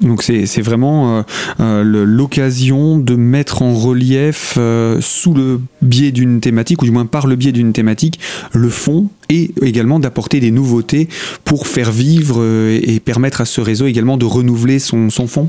donc 0.00 0.22
c'est 0.22 0.60
vraiment 0.60 1.18
euh, 1.18 1.22
euh, 1.60 2.04
l'occasion 2.04 2.98
de 2.98 3.16
mettre 3.16 3.62
en 3.62 3.74
relief, 3.74 4.54
euh, 4.58 4.98
sous 5.00 5.34
le 5.34 5.60
biais 5.82 6.12
d'une 6.12 6.40
thématique, 6.40 6.82
ou 6.82 6.84
du 6.84 6.90
moins 6.90 7.06
par 7.06 7.26
le 7.26 7.36
biais 7.36 7.52
d'une 7.52 7.72
thématique, 7.72 8.20
le 8.52 8.68
fond 8.68 9.08
et 9.28 9.50
également 9.62 9.98
d'apporter 9.98 10.40
des 10.40 10.50
nouveautés 10.50 11.08
pour 11.44 11.66
faire 11.66 11.92
vivre 11.92 12.36
euh, 12.38 12.80
et 12.82 12.98
permettre 13.00 13.40
à 13.40 13.44
ce 13.44 13.60
réseau 13.60 13.86
également 13.86 14.16
de 14.16 14.24
renouveler 14.24 14.78
son, 14.78 15.10
son 15.10 15.26
fonds 15.26 15.48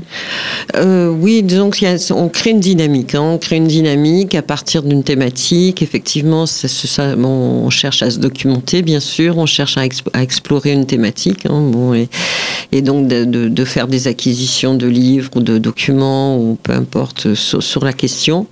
euh, 0.76 1.08
Oui, 1.08 1.42
donc 1.42 1.82
on 2.10 2.28
crée 2.28 2.50
une 2.50 2.60
dynamique. 2.60 3.14
Hein. 3.14 3.22
on 3.22 3.38
crée 3.38 3.56
une 3.56 3.68
dynamique 3.68 4.34
à 4.34 4.42
partir 4.42 4.82
d'une 4.82 5.02
thématique. 5.02 5.82
Effectivement, 5.82 6.44
on 6.44 7.70
cherche 7.70 8.02
à 8.02 8.10
se 8.10 8.18
documenter, 8.18 8.82
bien 8.82 9.00
sûr. 9.00 9.38
On 9.38 9.46
cherche 9.46 9.76
à, 9.78 9.84
explorer 10.20 10.72
une 10.72 10.86
thématique. 10.86 11.46
Hein, 11.46 11.70
bon, 11.70 11.94
et, 11.94 12.82
donc 12.82 13.08
de, 13.08 13.64
faire 13.64 13.88
des 13.88 14.08
acquisitions 14.08 14.74
de 14.74 14.86
livres 14.86 15.30
ou 15.36 15.40
de 15.40 15.58
documents 15.58 16.38
ou 16.38 16.58
peu 16.62 16.72
importe 16.72 17.34
sur, 17.34 17.62
sur 17.62 17.84
la 17.84 17.92
question. 17.92 18.46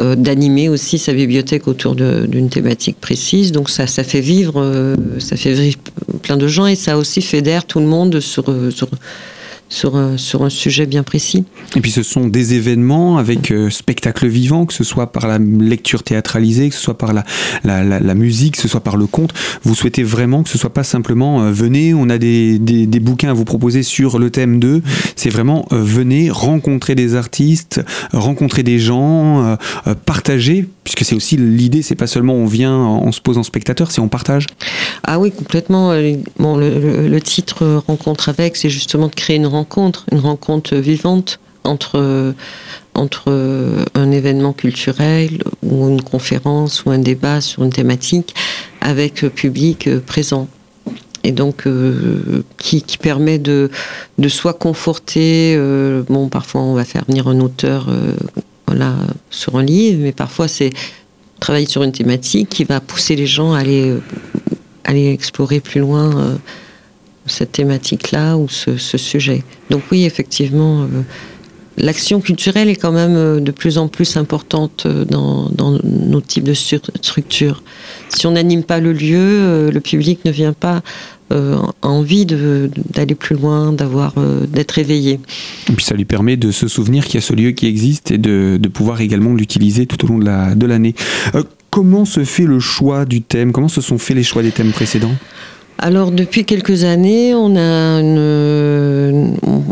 Euh, 0.00 0.16
d'animer 0.16 0.70
aussi 0.70 0.96
sa 0.96 1.12
bibliothèque 1.12 1.68
autour 1.68 1.94
d'une 1.94 2.48
thématique 2.48 2.96
précise. 2.98 3.52
Donc 3.52 3.68
ça, 3.68 3.86
ça 3.86 4.02
fait 4.02 4.22
vivre, 4.22 4.54
euh, 4.56 4.96
ça 5.18 5.36
fait 5.36 5.52
vivre 5.52 5.78
plein 6.22 6.38
de 6.38 6.46
gens 6.48 6.66
et 6.66 6.76
ça 6.76 6.96
aussi 6.96 7.20
fédère 7.20 7.66
tout 7.66 7.78
le 7.78 7.84
monde 7.84 8.18
sur, 8.20 8.44
sur 8.70 8.88
sur, 9.72 9.96
un 9.96 10.50
sujet 10.50 10.86
bien 10.86 11.02
précis. 11.02 11.44
Et 11.76 11.80
puis 11.80 11.90
ce 11.90 12.02
sont 12.02 12.28
des 12.28 12.54
événements 12.54 13.16
avec 13.16 13.50
euh, 13.50 13.70
spectacle 13.70 14.26
vivant, 14.28 14.66
que 14.66 14.74
ce 14.74 14.84
soit 14.84 15.12
par 15.12 15.26
la 15.26 15.38
lecture 15.38 16.02
théâtralisée, 16.02 16.68
que 16.68 16.74
ce 16.74 16.80
soit 16.80 16.98
par 16.98 17.12
la, 17.14 18.14
musique, 18.14 18.56
que 18.56 18.62
ce 18.62 18.68
soit 18.68 18.82
par 18.82 18.96
le 18.96 19.06
conte. 19.06 19.32
Vous 19.62 19.74
souhaitez 19.74 20.02
vraiment 20.02 20.42
que 20.42 20.50
ce 20.50 20.58
soit 20.58 20.72
pas 20.74 20.84
simplement 20.84 21.42
euh, 21.42 21.52
venez, 21.52 21.94
on 21.94 22.08
a 22.10 22.18
des, 22.18 22.58
des, 22.58 23.00
bouquins 23.00 23.30
à 23.30 23.32
vous 23.32 23.44
proposer 23.44 23.82
sur 23.82 24.18
le 24.18 24.30
thème 24.30 24.60
de. 24.60 24.82
C'est 25.16 25.30
vraiment 25.30 25.66
euh, 25.72 25.82
venez 25.82 26.30
rencontrer 26.30 26.94
des 26.94 27.14
artistes, 27.14 27.80
rencontrer 28.12 28.62
des 28.62 28.78
gens, 28.78 29.56
partager, 30.04 30.68
puisque 30.94 31.08
c'est 31.08 31.16
aussi 31.16 31.36
l'idée, 31.36 31.82
c'est 31.82 31.94
pas 31.94 32.06
seulement 32.06 32.34
on 32.34 32.46
vient, 32.46 32.76
on 32.76 33.12
se 33.12 33.20
pose 33.20 33.38
en 33.38 33.42
spectateur, 33.42 33.90
c'est 33.90 34.00
on 34.00 34.08
partage. 34.08 34.46
Ah 35.04 35.18
oui, 35.18 35.32
complètement. 35.32 35.94
Bon, 36.38 36.56
le, 36.56 37.08
le 37.08 37.20
titre 37.20 37.82
Rencontre 37.86 38.28
avec, 38.28 38.56
c'est 38.56 38.70
justement 38.70 39.08
de 39.08 39.14
créer 39.14 39.36
une 39.36 39.46
rencontre 39.46 40.04
une 40.12 40.20
rencontre 40.20 40.76
vivante 40.76 41.40
entre, 41.64 42.34
entre 42.94 43.86
un 43.94 44.10
événement 44.10 44.52
culturel 44.52 45.42
ou 45.62 45.88
une 45.88 46.02
conférence 46.02 46.84
ou 46.84 46.90
un 46.90 46.98
débat 46.98 47.40
sur 47.40 47.64
une 47.64 47.72
thématique 47.72 48.34
avec 48.80 49.20
public 49.34 49.88
présent. 50.00 50.48
Et 51.24 51.32
donc, 51.32 51.66
euh, 51.66 52.42
qui, 52.58 52.82
permet 53.00 53.38
de, 53.38 53.70
de 54.18 54.28
soit 54.28 54.54
conforter, 54.54 55.54
euh, 55.56 56.02
bon, 56.08 56.28
parfois 56.28 56.62
on 56.62 56.74
va 56.74 56.84
faire 56.84 57.04
venir 57.06 57.28
un 57.28 57.40
auteur 57.40 57.86
euh, 57.88 58.14
voilà, 58.66 58.96
sur 59.30 59.56
un 59.56 59.62
livre, 59.62 60.00
mais 60.02 60.12
parfois 60.12 60.48
c'est 60.48 60.70
travailler 61.40 61.66
sur 61.66 61.82
une 61.82 61.92
thématique 61.92 62.48
qui 62.48 62.64
va 62.64 62.80
pousser 62.80 63.16
les 63.16 63.26
gens 63.26 63.52
à 63.52 63.58
aller, 63.58 63.94
aller 64.84 65.08
explorer 65.08 65.60
plus 65.60 65.80
loin 65.80 66.38
cette 67.26 67.52
thématique-là 67.52 68.36
ou 68.36 68.48
ce, 68.48 68.76
sujet. 68.76 69.42
Donc 69.70 69.82
oui, 69.90 70.04
effectivement, 70.04 70.82
euh, 70.82 70.86
l'action 71.78 72.20
culturelle 72.20 72.68
est 72.68 72.76
quand 72.76 72.92
même 72.92 73.16
euh, 73.16 73.40
de 73.40 73.50
plus 73.52 73.78
en 73.78 73.88
plus 73.88 74.16
importante 74.16 74.84
euh, 74.86 75.04
dans, 75.04 75.50
nos 75.84 76.20
types 76.20 76.44
de 76.44 76.54
structures. 76.54 77.62
Si 78.08 78.26
on 78.26 78.32
n'anime 78.32 78.64
pas 78.64 78.80
le 78.80 78.92
lieu, 78.92 79.70
le 79.70 79.80
public 79.80 80.24
ne 80.24 80.30
vient 80.30 80.52
pas 80.52 80.82
envie 81.82 82.26
d'aller 82.26 83.14
plus 83.14 83.36
loin, 83.36 83.72
d'avoir, 83.72 84.14
d'être 84.48 84.78
éveillé. 84.78 85.20
Et 85.68 85.72
puis 85.72 85.84
ça 85.84 85.94
lui 85.94 86.04
permet 86.04 86.36
de 86.36 86.50
se 86.50 86.68
souvenir 86.68 87.04
qu'il 87.04 87.16
y 87.16 87.18
a 87.18 87.20
ce 87.26 87.32
lieu 87.34 87.52
qui 87.52 87.66
existe 87.66 88.10
et 88.10 88.18
de, 88.18 88.58
pouvoir 88.72 89.00
également 89.00 89.34
l'utiliser 89.34 89.86
tout 89.86 90.04
au 90.04 90.08
long 90.08 90.18
de 90.18 90.66
l'année. 90.66 90.94
De 91.34 91.44
comment 91.70 92.04
se 92.04 92.24
fait 92.24 92.44
le 92.44 92.60
choix 92.60 93.04
du 93.04 93.22
thème? 93.22 93.50
Comment 93.50 93.68
se 93.68 93.80
sont 93.80 93.98
faits 93.98 94.16
les 94.16 94.22
choix 94.22 94.42
des 94.42 94.52
thèmes 94.52 94.72
précédents? 94.72 95.14
Alors 95.78 96.12
depuis 96.12 96.44
quelques 96.44 96.84
années, 96.84 97.34
on 97.34 97.56
a 97.56 98.00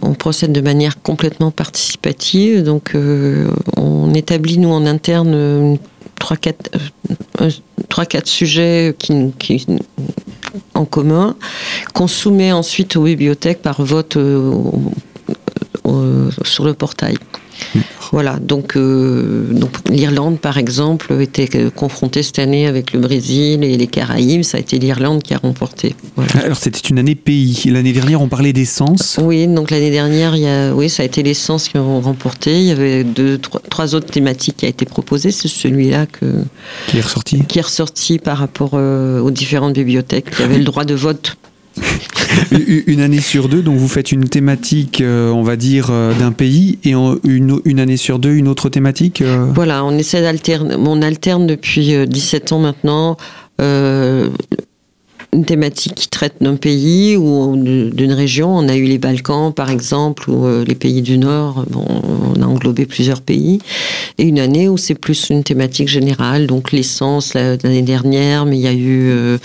on 0.02 0.14
procède 0.14 0.50
de 0.50 0.60
manière 0.60 1.00
complètement 1.02 1.52
participative. 1.52 2.64
Donc 2.64 2.94
euh, 2.94 3.48
on 3.76 4.12
établit 4.14 4.58
nous 4.58 4.70
en 4.70 4.86
interne 4.86 5.78
trois 6.18 6.36
quatre 6.36 6.70
euh, 7.40 7.50
trois 7.88 8.06
quatre 8.06 8.26
sujets 8.26 8.94
qui, 8.98 9.66
en 10.80 10.84
commun 10.84 11.36
qu'on 11.94 12.08
soumet 12.08 12.52
ensuite 12.52 12.96
aux 12.96 13.04
bibliothèques 13.04 13.62
par 13.62 13.82
vote 13.82 14.16
euh, 14.16 14.50
sur 16.44 16.64
le 16.64 16.74
portail. 16.74 17.16
Voilà, 18.12 18.38
donc, 18.40 18.76
euh, 18.76 19.46
donc 19.52 19.70
l'Irlande, 19.88 20.40
par 20.40 20.58
exemple, 20.58 21.12
était 21.20 21.70
confrontée 21.70 22.22
cette 22.22 22.40
année 22.40 22.66
avec 22.66 22.92
le 22.92 22.98
Brésil 22.98 23.62
et 23.62 23.76
les 23.76 23.86
Caraïbes. 23.86 24.42
Ça 24.42 24.56
a 24.56 24.60
été 24.60 24.78
l'Irlande 24.78 25.22
qui 25.22 25.32
a 25.32 25.38
remporté. 25.38 25.94
Alors 26.42 26.56
c'était 26.56 26.88
une 26.88 26.98
année 26.98 27.14
pays. 27.14 27.62
L'année 27.66 27.92
dernière, 27.92 28.20
on 28.20 28.28
parlait 28.28 28.52
d'essence. 28.52 29.18
Oui, 29.22 29.46
donc 29.46 29.70
l'année 29.70 29.90
dernière, 29.90 30.34
il 30.34 30.42
y 30.42 30.48
a, 30.48 30.74
oui, 30.74 30.88
ça 30.88 31.04
a 31.04 31.06
été 31.06 31.22
l'essence 31.22 31.68
qui 31.68 31.78
ont 31.78 32.00
remporté. 32.00 32.60
Il 32.60 32.66
y 32.66 32.72
avait 32.72 33.04
deux, 33.04 33.38
trois, 33.38 33.94
autres 33.94 34.10
thématiques 34.10 34.56
qui 34.58 34.66
a 34.66 34.68
été 34.68 34.84
proposées. 34.84 35.30
C'est 35.30 35.48
celui-là 35.48 36.06
que 36.06 36.26
qui 36.88 36.98
est 36.98 37.02
ressorti. 37.02 37.44
Qui 37.46 37.58
est 37.58 37.62
ressorti 37.62 38.18
par 38.18 38.38
rapport 38.38 38.72
euh, 38.74 39.20
aux 39.20 39.30
différentes 39.30 39.74
bibliothèques 39.74 40.30
qui 40.34 40.42
avaient 40.42 40.58
le 40.58 40.64
droit 40.64 40.84
de 40.84 40.94
vote 40.94 41.36
une 42.86 43.00
année 43.00 43.20
sur 43.20 43.48
deux, 43.48 43.62
donc 43.62 43.76
vous 43.76 43.88
faites 43.88 44.12
une 44.12 44.28
thématique, 44.28 45.00
euh, 45.00 45.30
on 45.30 45.42
va 45.42 45.56
dire, 45.56 45.88
euh, 45.90 46.14
d'un 46.14 46.32
pays, 46.32 46.78
et 46.84 46.92
une, 46.92 47.60
une, 47.64 47.80
année 47.80 47.96
sur 47.96 48.18
deux, 48.18 48.32
une 48.32 48.48
autre 48.48 48.68
thématique 48.68 49.22
euh? 49.22 49.46
Voilà, 49.54 49.84
on 49.84 49.96
essaie 49.96 50.22
d'alterner. 50.22 50.74
On 50.78 51.02
alterne 51.02 51.46
depuis 51.46 52.06
17 52.06 52.52
ans 52.52 52.60
maintenant 52.60 53.16
une 55.32 55.44
thématique 55.44 55.94
qui 55.94 56.08
traite 56.08 56.34
d'un 56.40 56.56
pays 56.56 57.16
ou 57.16 57.56
d'une 57.56 58.12
région. 58.12 58.56
On 58.56 58.68
a 58.68 58.76
eu 58.76 58.84
les 58.84 58.98
Balkans, 58.98 59.52
par 59.52 59.70
exemple, 59.70 60.28
ou 60.28 60.44
euh, 60.44 60.64
les 60.66 60.74
pays 60.74 61.02
du 61.02 61.18
Nord. 61.18 61.64
Bon, 61.70 61.84
on 62.36 62.42
a 62.42 62.46
englobé 62.46 62.84
plusieurs 62.84 63.20
pays. 63.20 63.60
Et 64.18 64.24
une 64.24 64.40
année 64.40 64.68
où 64.68 64.76
c'est 64.76 64.94
plus 64.94 65.30
une 65.30 65.44
thématique 65.44 65.88
générale, 65.88 66.46
donc 66.46 66.72
l'essence 66.72 67.34
l'année 67.34 67.82
dernière, 67.82 68.44
mais 68.44 68.56
il 68.56 68.62
y 68.62 68.66
a 68.66 68.72
eu 68.72 69.10
euh, 69.10 69.38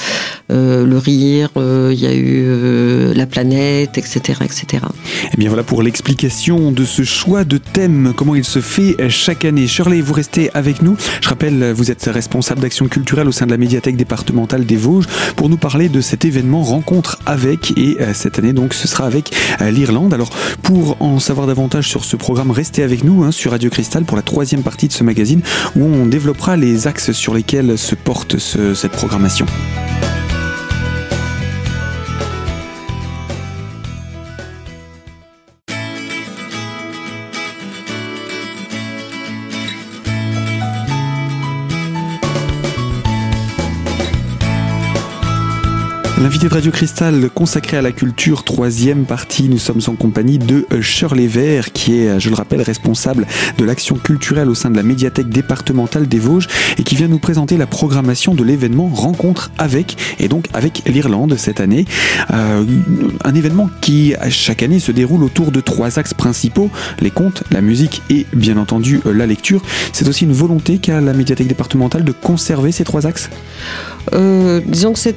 euh, 0.52 0.86
le 0.86 0.98
rire, 0.98 1.50
il 1.56 2.00
y 2.00 2.08
a 2.08 2.14
eu 2.14 3.14
la 3.14 3.26
planète, 3.26 3.98
etc., 3.98 4.40
etc. 4.44 4.66
Et 4.72 5.30
eh 5.34 5.38
bien 5.38 5.50
voilà 5.50 5.64
pour 5.64 5.84
l'explication 5.84 6.72
de 6.72 6.84
ce 6.84 7.04
choix 7.04 7.44
de 7.44 7.58
thème, 7.58 8.14
comment 8.16 8.36
il 8.36 8.44
se 8.44 8.60
fait 8.60 8.96
chaque 9.10 9.46
année. 9.46 9.68
Shirley, 9.68 10.02
vous 10.02 10.14
restez 10.14 10.50
avec 10.54 10.82
nous. 10.82 10.98
Je 11.22 11.30
rappelle, 11.30 11.72
vous 11.72 11.92
êtes 11.92 12.06
responsable 12.06 12.62
d'action 12.62 12.88
culturelle 12.88 13.28
au 13.28 13.32
sein 13.32 13.46
de 13.46 13.52
la 13.52 13.58
médiathèque 13.58 13.98
départementale 13.98 14.66
des 14.66 14.76
Vosges 14.76 15.08
pour 15.36 15.50
nous 15.50 15.58
parler 15.58 15.75
de 15.76 16.00
cet 16.00 16.24
événement 16.24 16.64
Rencontre 16.64 17.20
avec 17.26 17.78
et 17.78 17.98
euh, 18.00 18.14
cette 18.14 18.40
année 18.40 18.54
donc 18.54 18.74
ce 18.74 18.88
sera 18.88 19.06
avec 19.06 19.36
euh, 19.62 19.72
l'Irlande. 19.72 20.14
Alors 20.14 20.30
pour 20.64 20.96
en 21.02 21.20
savoir 21.20 21.48
davantage 21.48 21.90
sur 21.90 22.06
ce 22.06 22.16
programme, 22.16 22.50
restez 22.50 22.82
avec 22.82 23.04
nous 23.04 23.24
hein, 23.24 23.32
sur 23.32 23.52
Radio 23.52 23.70
Cristal 23.70 24.06
pour 24.06 24.16
la 24.16 24.24
troisième 24.24 24.64
partie 24.64 24.88
de 24.88 24.94
ce 24.94 25.04
magazine 25.04 25.42
où 25.76 25.84
on 25.84 26.06
développera 26.06 26.56
les 26.56 26.88
axes 26.88 27.12
sur 27.12 27.34
lesquels 27.34 27.78
se 27.78 27.94
porte 27.94 28.38
cette 28.38 28.94
programmation. 28.94 29.46
L'invité 46.18 46.48
de 46.48 46.54
Radio 46.54 46.72
Cristal 46.72 47.30
consacré 47.30 47.76
à 47.76 47.82
la 47.82 47.92
culture, 47.92 48.46
troisième 48.46 49.04
partie, 49.04 49.50
nous 49.50 49.58
sommes 49.58 49.82
en 49.88 49.96
compagnie 49.96 50.38
de 50.38 50.66
euh, 50.72 50.82
Shirley 50.82 51.28
Vert, 51.28 51.74
qui 51.74 52.00
est, 52.00 52.08
euh, 52.08 52.20
je 52.20 52.30
le 52.30 52.36
rappelle, 52.36 52.62
responsable 52.62 53.28
de 53.58 53.66
l'action 53.66 53.98
culturelle 53.98 54.48
au 54.48 54.56
sein 54.56 54.72
de 54.72 54.78
la 54.78 54.84
médiathèque 54.84 55.28
départementale 55.28 56.08
des 56.08 56.20
Vosges 56.20 56.48
et 56.78 56.84
qui 56.84 56.96
vient 56.96 57.10
nous 57.10 57.20
présenter 57.20 57.58
la 57.58 57.68
programmation 57.68 58.34
de 58.34 58.46
l'événement 58.46 58.88
Rencontre 58.88 59.52
avec, 59.58 59.98
et 60.18 60.30
donc 60.30 60.46
avec 60.54 60.84
l'Irlande 60.88 61.36
cette 61.38 61.60
année. 61.60 61.84
Euh, 62.32 62.64
un 63.26 63.36
événement 63.36 63.70
qui, 63.82 64.14
chaque 64.30 64.64
année, 64.64 64.80
se 64.80 64.94
déroule 64.94 65.22
autour 65.22 65.52
de 65.52 65.60
trois 65.60 66.00
axes 66.00 66.14
principaux, 66.14 66.70
les 67.02 67.12
contes, 67.12 67.44
la 67.52 67.60
musique 67.60 68.02
et 68.10 68.26
bien 68.32 68.56
entendu 68.56 69.02
la 69.04 69.26
lecture. 69.26 69.62
C'est 69.92 70.08
aussi 70.08 70.24
une 70.24 70.34
volonté 70.34 70.78
qu'a 70.78 71.02
la 71.02 71.12
médiathèque 71.12 71.48
départementale 71.48 72.06
de 72.06 72.14
conserver 72.14 72.72
ces 72.72 72.86
trois 72.86 73.06
axes? 73.06 73.30
Disons 74.66 74.94
que 74.94 75.00
c'est 75.00 75.16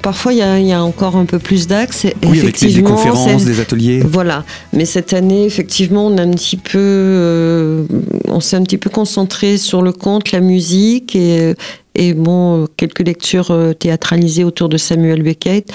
parfois 0.00 0.31
il 0.32 0.66
y, 0.66 0.72
a 0.72 0.82
encore 0.82 1.16
un 1.16 1.24
peu 1.24 1.38
plus 1.38 1.66
d'axes. 1.66 2.06
Oui, 2.24 2.40
avec 2.40 2.58
des 2.60 2.82
conférences, 2.82 3.44
des 3.44 3.60
ateliers. 3.60 4.00
Voilà. 4.00 4.44
Mais 4.72 4.84
cette 4.84 5.12
année, 5.12 5.44
effectivement, 5.44 6.06
on 6.06 6.18
a 6.18 6.22
un 6.22 6.30
petit 6.30 6.56
peu, 6.56 6.78
euh, 6.78 7.84
on 8.28 8.40
s'est 8.40 8.56
un 8.56 8.62
petit 8.62 8.78
peu 8.78 8.90
concentré 8.90 9.58
sur 9.58 9.82
le 9.82 9.92
conte, 9.92 10.32
la 10.32 10.40
musique 10.40 11.14
et, 11.14 11.54
et 11.94 12.14
bon, 12.14 12.66
quelques 12.76 13.06
lectures 13.06 13.50
euh, 13.50 13.72
théâtralisées 13.72 14.44
autour 14.44 14.68
de 14.68 14.76
Samuel 14.76 15.22
Beckett. 15.22 15.70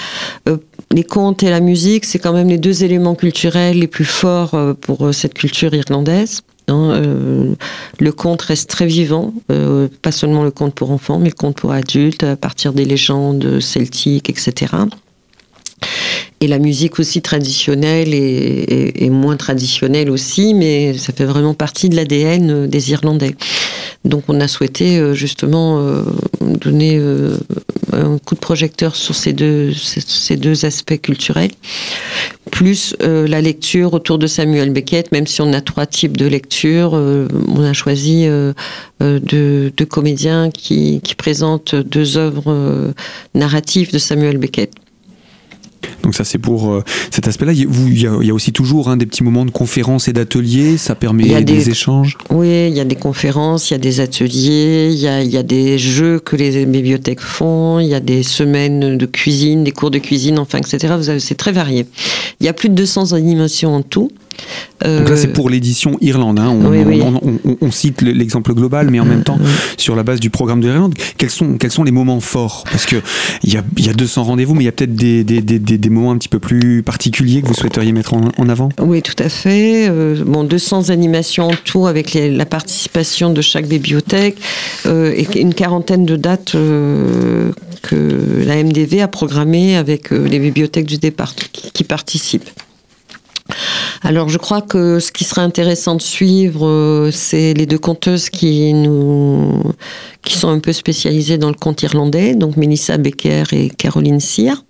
Euh, 0.50 0.58
les 0.92 1.04
contes 1.04 1.44
et 1.44 1.50
la 1.50 1.60
musique, 1.60 2.06
c'est 2.06 2.20
quand 2.20 2.34
même 2.34 2.48
les 2.48 2.58
deux 2.58 2.84
éléments 2.84 3.16
culturels 3.16 3.80
les 3.80 3.88
plus 3.88 4.06
forts 4.06 4.58
pour 4.82 5.14
cette 5.14 5.34
culture 5.34 5.74
irlandaise. 5.74 6.44
Hein, 6.70 7.02
le 8.00 8.12
conte 8.12 8.42
reste 8.42 8.70
très 8.70 8.86
vivant, 8.86 9.34
euh, 9.52 9.88
pas 10.02 10.12
seulement 10.12 10.44
le 10.44 10.52
conte 10.52 10.76
pour 10.76 10.92
enfants, 10.92 11.20
mais 11.20 11.30
le 11.30 11.36
conte 11.36 11.56
pour 11.56 11.72
adultes, 11.72 12.24
à 12.24 12.36
partir 12.36 12.74
des 12.74 12.86
légendes 12.86 13.60
celtiques, 13.60 14.30
etc. 14.30 14.74
Et 16.40 16.48
la 16.48 16.60
musique 16.60 17.00
aussi 17.00 17.22
traditionnelle 17.22 18.14
et, 18.14 19.10
moins 19.10 19.38
traditionnelle 19.38 20.12
aussi, 20.12 20.54
mais 20.54 20.96
ça 20.96 21.12
fait 21.12 21.26
vraiment 21.26 21.56
partie 21.56 21.90
de 21.90 21.96
l'ADN 21.96 22.68
des 22.68 22.92
Irlandais. 22.92 23.36
Donc 24.06 24.26
on 24.28 24.40
a 24.40 24.48
souhaité 24.48 25.00
euh, 25.00 25.14
justement 25.16 25.80
euh, 25.80 26.04
donner 26.42 27.02
un 27.92 28.20
coup 28.20 28.36
de 28.36 28.40
projecteur 28.40 28.96
sur 28.96 29.16
ces 29.16 29.34
deux, 29.34 29.74
ces 29.74 30.38
deux 30.38 30.66
aspects 30.66 31.02
culturels, 31.02 31.52
plus 32.52 32.96
la 33.02 33.42
lecture 33.42 33.94
autour 33.94 34.20
de 34.20 34.28
Samuel 34.28 34.72
Beckett, 34.72 35.12
même 35.12 35.26
si 35.26 35.42
on 35.42 35.52
a 35.54 35.62
trois 35.62 35.86
types 35.88 36.18
de 36.18 36.26
lecture, 36.26 36.94
on 36.94 37.64
a 37.64 37.74
choisi 37.74 38.28
deux, 39.00 39.72
comédiens 39.90 40.52
qui 40.52 41.02
présentent 41.18 41.76
deux 41.76 42.18
œuvres 42.18 42.94
narratives 43.34 43.92
de 43.92 44.00
Samuel 44.00 44.38
Beckett. 44.38 44.72
Donc 46.04 46.16
ça 46.16 46.24
c'est 46.24 46.38
pour 46.38 46.72
euh, 46.72 46.84
cet 47.12 47.28
aspect-là. 47.28 47.54
Il, 47.54 48.00
y 48.00 48.08
a 48.08 48.34
aussi 48.34 48.52
toujours 48.52 48.90
hein, 48.90 48.98
des 48.98 49.06
petits 49.06 49.24
moments 49.24 49.46
de 49.46 49.52
conférences 49.52 50.08
et 50.08 50.14
d'ateliers, 50.14 50.78
ça 50.78 50.96
permet 50.96 51.44
des, 51.44 51.70
échanges. 51.70 52.18
Oui, 52.30 52.68
il 52.70 52.76
y 52.76 52.80
a 52.80 52.86
des 52.86 52.96
conférences, 52.96 53.70
il 53.70 53.74
y 53.74 53.76
a 53.76 53.80
des 53.80 54.00
ateliers, 54.00 54.90
il 54.92 55.00
y 55.00 55.08
a, 55.08 55.24
y 55.24 55.38
a 55.38 55.44
des 55.44 55.78
jeux 55.78 56.20
que 56.20 56.36
les 56.36 56.66
bibliothèques 56.66 57.22
font, 57.22 57.80
il 57.80 57.88
y 57.88 57.96
a 57.96 58.00
des 58.00 58.24
semaines 58.24 58.98
de 58.98 59.06
cuisine, 59.06 59.64
des 59.64 59.72
cours 59.72 59.92
de 59.92 60.00
cuisine, 60.00 60.40
enfin 60.40 60.60
etc. 60.60 60.96
C'est 61.20 61.38
très 61.38 61.52
varié. 61.52 61.86
Il 62.40 62.46
y 62.46 62.50
a 62.50 62.54
plus 62.54 62.70
de 62.70 62.76
200 62.76 63.14
animations 63.14 63.76
en 63.76 63.82
tout. 63.82 64.12
Donc 64.84 65.10
là, 65.10 65.18
c'est 65.18 65.34
pour 65.34 65.50
l'édition 65.50 65.98
Irlande. 66.02 66.40
Hein. 66.40 66.56
On, 67.62 67.72
cite 67.72 68.02
l'exemple 68.02 68.54
global, 68.54 68.90
mais 68.92 69.00
en 69.00 69.06
même 69.06 69.24
temps, 69.24 69.40
sur 69.78 69.96
la 69.96 70.04
base 70.04 70.20
du 70.20 70.30
programme 70.30 70.62
de 70.62 70.68
l'Irlande, 70.68 70.94
quels 71.18 71.30
sont, 71.30 71.58
quels 71.58 71.72
sont 71.72 71.84
les 71.84 71.92
moments 71.92 72.20
forts? 72.20 72.64
Parce 72.70 72.86
qu'il 72.86 73.02
y 73.44 73.58
a, 73.58 73.64
y 73.78 73.90
a 73.90 73.94
200 73.94 74.24
rendez-vous, 74.24 74.54
mais 74.54 74.64
il 74.64 74.66
y 74.66 74.70
a 74.70 74.72
peut-être 74.72 74.96
des, 74.96 75.24
des, 75.24 75.42
des, 75.42 75.60
des, 75.60 75.90
moments 75.90 76.12
un 76.12 76.18
petit 76.18 76.30
peu 76.30 76.40
plus 76.40 76.84
particuliers 76.84 77.42
que 77.42 77.48
vous 77.48 77.54
souhaiteriez 77.54 77.92
mettre 77.92 78.14
en, 78.14 78.50
avant? 78.50 78.70
Oui, 78.80 79.02
tout 79.02 79.16
à 79.20 79.30
fait. 79.30 79.88
Euh, 79.90 80.24
bon, 80.26 80.44
200 80.44 80.90
animations 80.90 81.48
en 81.48 81.56
tout 81.66 81.88
avec 81.88 82.14
la 82.14 82.46
participation 82.46 83.32
de 83.32 83.42
chaque 83.42 83.68
bibliothèque 83.68 84.38
euh, 84.86 85.14
et 85.16 85.28
une 85.40 85.54
quarantaine 85.54 86.06
de 86.06 86.16
dates 86.16 86.56
euh, 86.56 87.52
que 87.82 88.44
la 88.46 88.64
MDV 88.64 89.02
a 89.02 89.08
programmées 89.08 89.76
avec 89.76 90.12
les 90.12 90.40
bibliothèques 90.40 90.86
du 90.86 90.98
départ 90.98 91.34
qui 91.36 91.84
participent. 91.84 92.50
Alors 94.02 94.30
je 94.30 94.38
crois 94.38 94.62
que 94.62 95.00
ce 95.00 95.12
qui 95.12 95.24
serait 95.24 95.42
intéressant 95.42 95.96
de 95.96 96.02
suivre, 96.02 96.68
euh, 96.68 97.12
c'est 97.12 97.54
les 97.54 97.66
deux 97.66 97.78
conteuses 97.78 98.30
qui 98.30 98.74
nous 98.74 99.64
qui 100.22 100.38
sont 100.38 100.50
un 100.50 100.60
peu 100.60 100.74
spécialisées 100.74 101.38
dans 101.38 101.50
le 101.50 101.56
conte 101.56 101.84
irlandais, 101.84 102.36
donc 102.36 102.58
Melissa 102.58 102.98
Becker 102.98 103.44
et 103.52 103.70
Caroline 103.70 104.20
Cyr. 104.20 104.64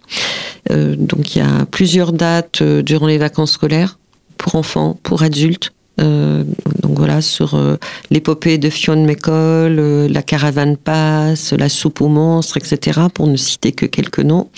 Euh, 0.71 0.95
donc 0.97 1.35
il 1.35 1.39
y 1.39 1.41
a 1.41 1.65
plusieurs 1.69 2.13
dates 2.13 2.61
euh, 2.61 2.81
durant 2.81 3.07
les 3.07 3.17
vacances 3.17 3.53
scolaires 3.53 3.97
pour 4.37 4.55
enfants, 4.55 4.97
pour 5.03 5.23
adultes. 5.23 5.71
Euh, 5.99 6.43
donc 6.81 6.97
voilà, 6.97 7.21
sur 7.21 7.55
euh, 7.55 7.77
l'épopée 8.11 8.57
de 8.57 8.69
Fionn 8.69 9.03
McCall, 9.05 9.77
euh, 9.79 10.07
la 10.07 10.21
caravane 10.21 10.77
passe, 10.77 11.53
la 11.53 11.69
soupe 11.69 12.01
aux 12.01 12.07
monstres, 12.07 12.57
etc., 12.57 13.01
pour 13.13 13.27
ne 13.27 13.35
citer 13.35 13.71
que 13.71 13.85
quelques 13.85 14.19
noms. 14.19 14.49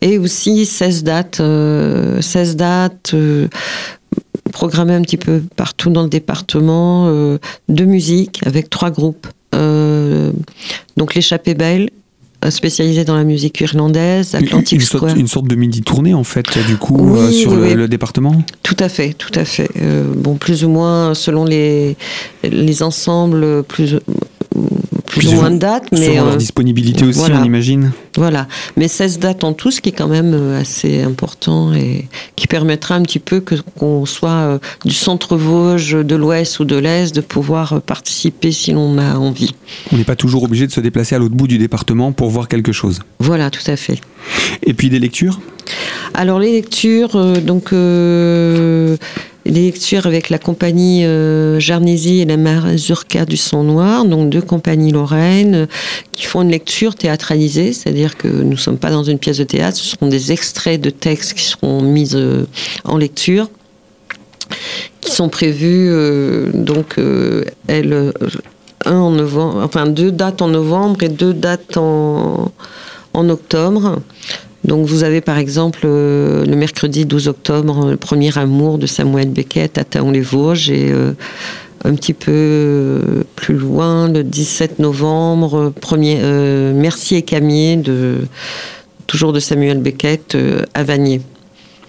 Et 0.00 0.18
aussi 0.18 0.66
16 0.66 1.04
dates, 1.04 1.42
16 2.20 2.56
dates 2.56 3.14
programmées 4.52 4.94
un 4.94 5.02
petit 5.02 5.16
peu 5.16 5.42
partout 5.56 5.90
dans 5.90 6.02
le 6.02 6.08
département 6.08 7.08
de 7.10 7.84
musique 7.84 8.40
avec 8.46 8.70
trois 8.70 8.90
groupes. 8.90 9.26
donc 9.52 11.14
l'échappée 11.14 11.54
belle, 11.54 11.90
spécialisé 12.50 13.04
dans 13.04 13.16
la 13.16 13.24
musique 13.24 13.60
irlandaise, 13.60 14.34
Atlantic 14.34 14.80
une, 14.80 14.86
Square. 14.86 15.16
Une 15.16 15.26
sorte 15.26 15.48
de 15.48 15.56
midi-tournée 15.56 16.14
en 16.14 16.24
fait, 16.24 16.46
du 16.66 16.76
coup, 16.76 17.16
euh, 17.16 17.30
sur 17.30 17.56
le, 17.56 17.88
département? 17.88 18.42
Tout 18.62 18.76
à 18.78 18.88
fait, 18.88 19.12
tout 19.12 19.32
à 19.34 19.44
fait. 19.44 19.68
Euh, 19.80 20.04
bon, 20.14 20.36
plus 20.36 20.64
ou 20.64 20.68
moins 20.68 21.14
selon 21.14 21.44
les, 21.44 21.96
les 22.44 22.82
ensembles, 22.82 23.64
plus, 23.64 23.96
plus, 25.18 25.34
ou 25.34 25.36
moins 25.36 25.50
de 25.50 25.58
dates. 25.58 25.90
Mais 25.92 25.98
selon 25.98 26.24
leur 26.24 26.34
euh, 26.34 26.36
disponibilité 26.36 27.04
aussi, 27.04 27.30
on 27.30 27.44
imagine. 27.44 27.92
Voilà, 28.16 28.46
mais 28.76 28.88
16 28.88 29.18
dates 29.18 29.44
en 29.44 29.52
tout, 29.52 29.70
ce 29.70 29.80
qui 29.80 29.90
est 29.90 29.92
quand 29.92 30.08
même 30.08 30.32
euh, 30.34 30.60
assez 30.60 31.02
important 31.02 31.72
et 31.72 32.08
qui 32.36 32.46
permettra 32.46 32.94
un 32.94 33.02
petit 33.02 33.18
peu 33.18 33.40
que 33.40 33.54
qu'on 33.76 34.06
soit 34.06 34.30
euh, 34.30 34.58
du 34.84 34.94
centre 34.94 35.36
Vosges, 35.36 36.04
de 36.04 36.16
l'ouest 36.16 36.58
ou 36.60 36.64
de 36.64 36.76
l'est, 36.76 37.14
de 37.14 37.20
pouvoir 37.20 37.80
participer 37.82 38.52
si 38.52 38.72
l'on 38.72 38.98
a 38.98 39.16
envie. 39.16 39.54
On 39.92 39.96
n'est 39.96 40.04
pas 40.04 40.16
toujours 40.16 40.42
obligé 40.42 40.66
de 40.66 40.72
se 40.72 40.80
déplacer 40.80 41.14
à 41.14 41.18
l'autre 41.18 41.34
bout 41.34 41.48
du 41.48 41.58
département 41.58 42.12
pour 42.12 42.30
voir 42.30 42.48
quelque 42.48 42.72
chose. 42.72 43.00
Voilà, 43.18 43.50
tout 43.50 43.68
à 43.70 43.76
fait. 43.76 44.00
Et 44.64 44.74
puis 44.74 44.90
des 44.90 44.98
lectures? 44.98 45.40
Alors 46.14 46.38
les 46.38 46.52
lectures, 46.52 47.16
donc 47.42 47.72
des 49.52 49.62
lectures 49.62 50.06
avec 50.06 50.30
la 50.30 50.38
compagnie 50.38 51.04
euh, 51.04 51.58
et 51.58 52.24
la 52.24 52.36
Mazurka 52.36 53.24
du 53.24 53.36
Sang 53.36 53.64
Noir, 53.64 54.04
donc 54.04 54.30
deux 54.30 54.42
compagnies 54.42 54.92
lorraines 54.92 55.66
qui 56.12 56.24
font 56.24 56.42
une 56.42 56.50
lecture 56.50 56.94
théâtralisée, 56.94 57.72
c'est-à-dire 57.72 58.16
que 58.16 58.28
nous 58.28 58.50
ne 58.50 58.56
sommes 58.56 58.78
pas 58.78 58.90
dans 58.90 59.04
une 59.04 59.18
pièce 59.18 59.38
de 59.38 59.44
théâtre, 59.44 59.76
ce 59.76 59.84
seront 59.84 60.08
des 60.08 60.32
extraits 60.32 60.80
de 60.80 60.90
textes 60.90 61.34
qui 61.34 61.44
seront 61.44 61.82
mis 61.82 62.10
euh, 62.14 62.44
en 62.84 62.96
lecture, 62.96 63.48
qui 65.00 65.10
sont 65.10 65.28
prévus, 65.28 65.88
euh, 65.90 66.50
donc, 66.52 66.98
euh, 66.98 67.44
un 67.68 68.96
en 68.96 69.10
novembre, 69.10 69.60
enfin 69.64 69.86
deux 69.86 70.12
dates 70.12 70.42
en 70.42 70.48
novembre 70.48 71.02
et 71.02 71.08
deux 71.08 71.34
dates 71.34 71.76
en 71.76 72.50
octobre. 73.14 74.00
Donc 74.68 74.84
vous 74.84 75.02
avez 75.02 75.22
par 75.22 75.38
exemple 75.38 75.80
euh, 75.84 76.44
le 76.44 76.54
mercredi 76.54 77.06
12 77.06 77.28
octobre, 77.28 77.88
le 77.88 77.96
premier 77.96 78.36
amour 78.36 78.76
de 78.76 78.86
Samuel 78.86 79.30
Beckett 79.30 79.78
à 79.78 79.84
Taon-les-Vosges 79.84 80.68
et 80.68 80.90
euh, 80.92 81.12
un 81.86 81.94
petit 81.94 82.12
peu 82.12 82.30
euh, 82.34 83.24
plus 83.34 83.54
loin, 83.54 84.08
le 84.12 84.22
17 84.22 84.78
novembre, 84.78 85.72
premier 85.80 86.20
Merci 86.74 87.14
et 87.14 87.22
Camier 87.22 87.76
de 87.76 88.18
toujours 89.06 89.32
de 89.32 89.40
Samuel 89.40 89.78
Beckett 89.78 90.36
à 90.74 90.84
Vanier. 90.84 91.22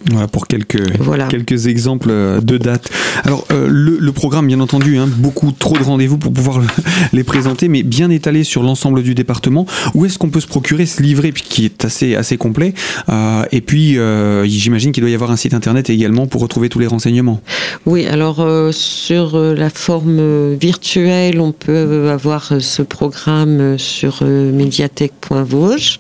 Voilà 0.10 0.28
pour 0.28 0.48
quelques, 0.48 0.82
quelques 1.30 1.68
exemples 1.68 2.10
de 2.42 2.58
dates. 2.58 2.90
Alors, 3.24 3.46
euh, 3.52 3.68
le, 3.70 4.12
programme, 4.12 4.48
bien 4.48 4.60
entendu, 4.60 4.98
hein, 4.98 5.08
beaucoup 5.08 5.52
trop 5.52 5.78
de 5.78 5.84
rendez-vous 5.84 6.18
pour 6.18 6.34
pouvoir 6.34 6.62
les 7.14 7.24
présenter, 7.24 7.68
mais 7.68 7.84
bien 7.84 8.10
étalé 8.10 8.44
sur 8.44 8.64
l'ensemble 8.64 9.04
du 9.04 9.16
département. 9.16 9.66
Où 9.94 10.06
est-ce 10.06 10.18
qu'on 10.18 10.30
peut 10.30 10.40
se 10.40 10.48
procurer 10.48 10.86
ce 10.86 11.02
livret 11.02 11.32
qui 11.32 11.66
est 11.66 11.86
assez, 11.86 12.16
assez 12.16 12.38
complet 12.38 12.74
euh, 13.10 13.44
Et 13.52 13.62
puis, 13.62 13.98
euh, 13.98 14.46
j'imagine 14.46 14.92
qu'il 14.92 15.02
doit 15.02 15.10
y 15.12 15.16
avoir 15.16 15.32
un 15.32 15.36
site 15.36 15.54
internet 15.54 15.90
également 15.90 16.28
pour 16.28 16.42
retrouver 16.42 16.70
tous 16.70 16.80
les 16.80 16.88
renseignements. 16.88 17.42
Oui, 17.86 18.06
alors 18.08 18.46
sur 18.72 19.38
la 19.38 19.70
forme 19.70 20.54
virtuelle, 20.56 21.40
on 21.40 21.52
peut 21.52 22.10
avoir 22.10 22.54
ce 22.60 22.82
programme 22.82 23.78
sur 23.78 24.24
médiathèque.vosges. 24.24 26.00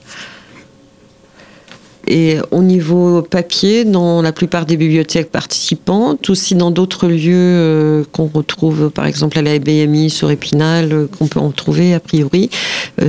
Et 2.12 2.38
au 2.50 2.63
niveau 2.63 3.22
papier, 3.22 3.86
dans 3.86 4.24
la 4.24 4.32
plupart 4.32 4.65
des 4.65 4.78
bibliothèques 4.78 5.32
participantes, 5.32 6.28
aussi 6.32 6.56
dans 6.56 6.72
d'autres 6.72 7.08
lieux 7.08 7.34
euh, 7.36 8.04
qu'on 8.12 8.26
retrouve, 8.26 8.89
par 8.89 9.06
exemple 9.06 9.38
à 9.38 9.43
la 9.43 9.60
BMI 9.60 10.10
sur 10.10 10.32
Épinal, 10.32 10.91
euh, 10.91 11.08
qu'on 11.08 11.28
peut 11.28 11.39
en 11.39 11.52
trouver 11.52 11.93
a 11.93 12.00
priori, 12.00 12.50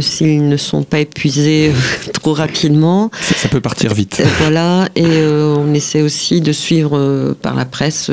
s'ils 0.01 0.49
ne 0.49 0.57
sont 0.57 0.83
pas 0.83 1.01
épuisés 1.01 1.73
trop 2.13 2.33
rapidement. 2.33 3.11
Ça, 3.21 3.49
peut 3.49 3.61
partir 3.61 3.95
vite. 3.95 4.23
voilà, 4.41 4.89
et 4.95 5.25
on 5.25 5.73
essaie 5.75 6.03
aussi 6.03 6.41
de 6.41 6.53
suivre 6.53 7.35
par 7.43 7.55
la 7.55 7.65
presse 7.65 8.11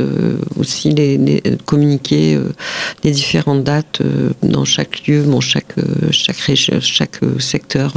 aussi 0.58 0.92
les, 0.92 1.18
les 1.18 1.44
communiquer 1.66 2.40
les 3.04 3.12
différentes 3.12 3.64
dates 3.64 4.02
dans 4.44 4.66
chaque 4.66 5.08
lieu, 5.08 5.22
bon, 5.24 5.42
chaque 5.42 5.76
chaque 6.12 6.38
région, 6.38 6.80
chaque 6.82 7.20
secteur 7.40 7.94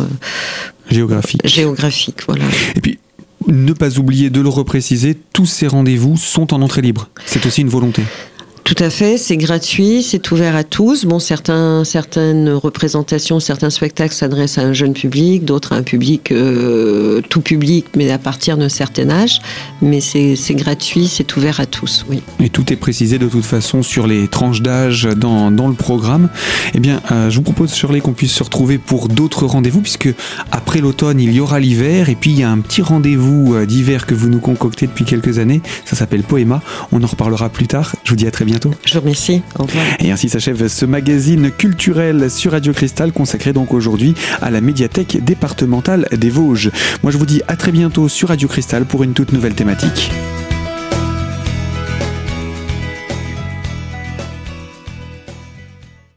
Géographique. 0.90 1.47
Géographique, 1.47 2.23
voilà. 2.27 2.45
Et 2.75 2.81
puis, 2.81 2.99
ne 3.47 3.73
pas 3.73 3.99
oublier 3.99 4.29
de 4.31 4.40
le 4.40 4.49
repréciser, 4.49 5.16
tous 5.33 5.47
ces 5.47 5.66
rendez-vous 5.66 6.16
sont 6.16 6.53
en 6.53 6.62
entrée 6.62 6.83
libre. 6.83 7.09
C'est 7.27 7.47
aussi 7.47 7.61
une 7.61 7.69
volonté. 7.69 8.03
Tout 8.70 8.85
à 8.85 8.88
fait, 8.88 9.18
c'est 9.18 9.37
gratuit, 9.37 10.00
c'est 10.00 10.30
ouvert 10.30 10.54
à 10.54 10.62
tous. 10.62 11.04
Bon, 11.04 11.18
certains, 11.18 11.83
certaines 11.83 12.50
représentations, 12.50 13.40
certains 13.40 13.68
spectacles 13.68 14.14
s'adressent 14.14 14.59
à 14.59 14.62
un 14.62 14.72
jeune 14.74 14.92
public, 14.92 15.44
d'autres 15.44 15.72
à 15.72 15.76
un 15.78 15.83
public 15.83 16.30
euh, 16.30 17.20
tout 17.28 17.40
public, 17.40 17.87
mais 17.96 18.12
à 18.12 18.18
partir 18.18 18.56
d'un 18.56 18.68
certain 18.68 19.11
âge. 19.11 19.40
Mais 19.83 20.00
c'est 20.00 20.37
gratuit, 20.54 21.09
c'est 21.09 21.37
ouvert 21.37 21.59
à 21.59 21.66
tous, 21.66 22.06
oui. 22.09 22.22
Et 22.38 22.48
tout 22.48 22.72
est 22.72 22.76
précisé 22.76 23.18
de 23.18 23.26
toute 23.26 23.44
façon 23.44 23.83
sur 23.83 24.06
les 24.06 24.28
tranches 24.28 24.62
d'âge 24.62 25.09
dans, 25.16 25.50
le 25.50 25.74
programme. 25.74 26.28
Eh 26.72 26.78
bien, 26.78 27.02
euh, 27.11 27.28
je 27.28 27.35
vous 27.35 27.42
propose, 27.42 27.74
Shirley, 27.74 28.00
qu'on 28.00 28.12
puisse 28.12 28.35
se 28.35 28.44
retrouver 28.44 28.78
pour 28.78 29.09
d'autres 29.09 29.46
rendez-vous, 29.46 29.80
puisque 29.80 30.14
après 30.52 30.78
l'automne, 30.78 31.18
il 31.18 31.33
y 31.33 31.40
aura 31.40 31.59
l'hiver, 31.59 32.09
et 32.09 32.14
puis 32.14 32.30
il 32.30 32.38
y 32.38 32.44
a 32.44 32.50
un 32.50 32.61
petit 32.61 32.83
rendez-vous 32.83 33.56
euh, 33.56 33.66
d'hiver 33.66 34.06
que 34.06 34.14
vous 34.14 34.28
nous 34.28 34.38
concoctez 34.38 34.87
depuis 34.87 35.04
quelques 35.04 35.40
années. 35.40 35.61
Ça 35.85 35.96
s'appelle 35.96 36.22
Poema. 36.22 36.62
On 36.92 37.02
en 37.02 37.09
reparlera 37.09 37.48
plus 37.48 37.66
tard. 37.66 37.96
Je 38.04 38.11
vous 38.11 38.16
dis 38.16 38.28
à 38.28 38.30
très 38.30 38.44
bientôt 38.44 38.60
Je 38.85 38.94
vous 38.94 39.01
remercie. 39.01 39.42
Au 39.59 39.64
revoir. 39.64 39.85
Et 39.99 40.11
ainsi 40.11 40.29
s'achève 40.29 40.68
ce 40.68 40.85
magazine 40.85 41.51
culturel 41.51 42.31
sur 42.31 42.53
Radio 42.53 42.73
Cristal 42.73 43.12
consacré 43.12 43.53
donc 43.53 43.73
aujourd'hui 43.73 44.14
à 44.42 44.51
la 44.51 44.61
médiathèque 44.61 45.23
départementale 45.25 46.07
des 46.12 46.31
Vosges. 46.31 46.70
Moi 47.03 47.12
je 47.12 47.18
vous 47.18 47.27
dis 47.27 47.42
à 47.49 47.57
très 47.57 47.73
bientôt 47.73 48.09
sur 48.09 48.29
Radio 48.29 48.49
Cristal 48.49 48.85
pour 48.85 49.03
une 49.03 49.12
toute 49.12 49.33
nouvelle 49.33 49.55
thématique. 49.55 50.11